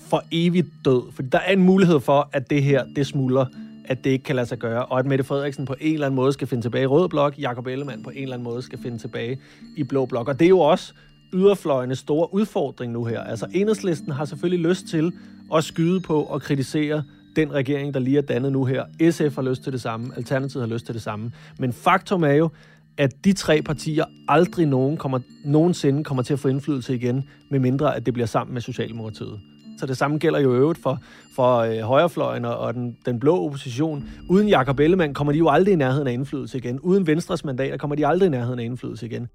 for 0.09 0.23
evigt 0.31 0.67
død. 0.85 1.11
For 1.11 1.21
der 1.21 1.39
er 1.39 1.53
en 1.53 1.63
mulighed 1.63 1.99
for, 1.99 2.29
at 2.33 2.49
det 2.49 2.63
her, 2.63 2.83
det 2.95 3.07
smuldrer 3.07 3.45
at 3.89 4.03
det 4.03 4.09
ikke 4.09 4.23
kan 4.23 4.35
lade 4.35 4.47
sig 4.47 4.57
gøre, 4.57 4.85
og 4.85 4.99
at 4.99 5.05
Mette 5.05 5.23
Frederiksen 5.23 5.65
på 5.65 5.75
en 5.79 5.93
eller 5.93 6.05
anden 6.05 6.15
måde 6.15 6.33
skal 6.33 6.47
finde 6.47 6.63
tilbage 6.63 6.83
i 6.83 6.87
rød 6.87 7.09
blok, 7.09 7.39
Jakob 7.39 7.67
Ellemann 7.67 8.03
på 8.03 8.09
en 8.09 8.23
eller 8.23 8.33
anden 8.33 8.43
måde 8.43 8.61
skal 8.61 8.79
finde 8.79 8.97
tilbage 8.97 9.39
i 9.75 9.83
blå 9.83 10.05
blok. 10.05 10.27
Og 10.27 10.39
det 10.39 10.45
er 10.45 10.49
jo 10.49 10.59
også 10.59 10.93
yderfløjenes 11.33 11.99
store 11.99 12.33
udfordring 12.33 12.91
nu 12.91 13.05
her. 13.05 13.23
Altså 13.23 13.47
enhedslisten 13.53 14.11
har 14.11 14.25
selvfølgelig 14.25 14.69
lyst 14.69 14.87
til 14.87 15.13
at 15.55 15.63
skyde 15.63 15.99
på 15.99 16.23
og 16.23 16.41
kritisere 16.41 17.03
den 17.35 17.53
regering, 17.53 17.93
der 17.93 17.99
lige 17.99 18.17
er 18.17 18.21
dannet 18.21 18.51
nu 18.51 18.65
her. 18.65 18.83
SF 19.11 19.35
har 19.35 19.41
lyst 19.41 19.63
til 19.63 19.73
det 19.73 19.81
samme, 19.81 20.13
Alternativet 20.17 20.67
har 20.67 20.73
lyst 20.73 20.85
til 20.85 20.93
det 20.93 21.01
samme. 21.01 21.31
Men 21.59 21.73
faktum 21.73 22.23
er 22.23 22.33
jo, 22.33 22.49
at 22.97 23.25
de 23.25 23.33
tre 23.33 23.61
partier 23.61 24.05
aldrig 24.27 24.65
nogen 24.65 24.97
kommer, 24.97 25.19
nogensinde 25.45 26.03
kommer 26.03 26.23
til 26.23 26.33
at 26.33 26.39
få 26.39 26.47
indflydelse 26.47 26.95
igen, 26.95 27.29
medmindre 27.49 27.95
at 27.95 28.05
det 28.05 28.13
bliver 28.13 28.27
sammen 28.27 28.53
med 28.53 28.61
Socialdemokratiet. 28.61 29.39
Så 29.79 29.85
det 29.85 29.97
samme 29.97 30.17
gælder 30.17 30.39
jo 30.39 30.53
øvrigt 30.53 30.79
for, 30.81 30.99
for 31.35 31.57
øh, 31.57 31.79
højrefløjen 31.79 32.45
og, 32.45 32.57
og 32.57 32.73
den, 32.73 32.97
den 33.05 33.19
blå 33.19 33.45
opposition. 33.45 34.09
Uden 34.29 34.47
Jakob 34.47 34.79
Ellemann 34.79 35.13
kommer 35.13 35.33
de 35.33 35.39
jo 35.39 35.49
aldrig 35.49 35.73
i 35.73 35.75
nærheden 35.75 36.07
af 36.07 36.13
indflydelse 36.13 36.57
igen. 36.57 36.79
Uden 36.79 37.07
Venstres 37.07 37.45
mandater 37.45 37.77
kommer 37.77 37.95
de 37.95 38.07
aldrig 38.07 38.27
i 38.27 38.29
nærheden 38.29 38.59
af 38.59 38.63
indflydelse 38.63 39.05
igen. 39.05 39.27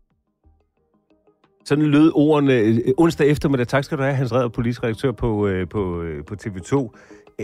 Sådan 1.65 1.85
lød 1.85 2.13
ordene 2.15 2.55
øh, 2.55 2.81
onsdag 2.99 3.29
eftermiddag. 3.29 3.69
Tak 3.69 3.85
skal 3.85 3.99
du 3.99 4.03
have, 4.03 4.15
Hans 4.15 4.33
Redder, 4.33 4.49
politisk 4.49 4.83
redaktør 4.83 5.13
på, 5.13 5.47
øh, 5.47 5.69
på, 5.69 6.03
øh, 6.03 6.25
på 6.25 6.35
TV2. 6.43 6.97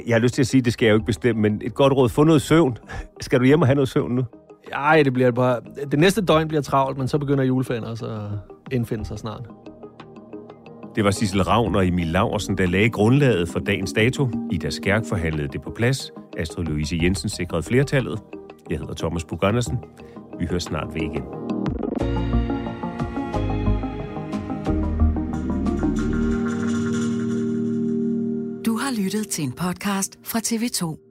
Jeg 0.06 0.14
har 0.14 0.20
lyst 0.20 0.34
til 0.34 0.42
at 0.42 0.46
sige, 0.46 0.60
det 0.60 0.72
skal 0.72 0.86
jeg 0.86 0.90
jo 0.90 0.96
ikke 0.96 1.06
bestemme, 1.06 1.42
men 1.42 1.62
et 1.64 1.74
godt 1.74 1.92
råd, 1.92 2.08
få 2.08 2.24
noget 2.24 2.42
søvn. 2.42 2.78
Skal 3.20 3.40
du 3.40 3.44
hjem 3.44 3.60
og 3.60 3.66
have 3.66 3.74
noget 3.74 3.88
søvn 3.88 4.14
nu? 4.14 4.24
Ej, 4.72 5.02
det 5.02 5.12
bliver 5.12 5.30
bare... 5.30 5.60
Det 5.90 5.98
næste 5.98 6.20
døgn 6.20 6.48
bliver 6.48 6.62
travlt, 6.62 6.98
men 6.98 7.08
så 7.08 7.18
begynder 7.18 7.44
juleferien 7.44 7.84
også 7.84 8.06
at 8.06 8.22
indfinde 8.72 9.04
sig 9.04 9.18
snart. 9.18 9.48
Det 10.94 11.04
var 11.04 11.10
Sissel 11.10 11.42
Ravn 11.42 11.74
og 11.74 11.86
Emil 11.86 12.06
Laursen, 12.06 12.58
der 12.58 12.66
lagde 12.66 12.90
grundlaget 12.90 13.48
for 13.48 13.58
dagens 13.58 13.92
dato. 13.92 14.28
Ida 14.52 14.70
Skærk 14.70 15.04
forhandlede 15.04 15.48
det 15.48 15.62
på 15.62 15.70
plads. 15.76 16.10
Astrid 16.38 16.64
Louise 16.64 16.98
Jensen 17.02 17.28
sikrede 17.28 17.62
flertallet. 17.62 18.20
Jeg 18.70 18.78
hedder 18.78 18.94
Thomas 18.94 19.24
Bug 19.24 19.44
Andersen. 19.44 19.78
Vi 20.38 20.46
hører 20.46 20.58
snart 20.58 20.94
ved 20.94 21.02
igen. 21.02 21.22
Du 28.66 28.76
har 28.76 29.02
lyttet 29.02 29.28
til 29.28 29.44
en 29.44 29.52
podcast 29.52 30.18
fra 30.24 30.38
TV2. 30.38 31.09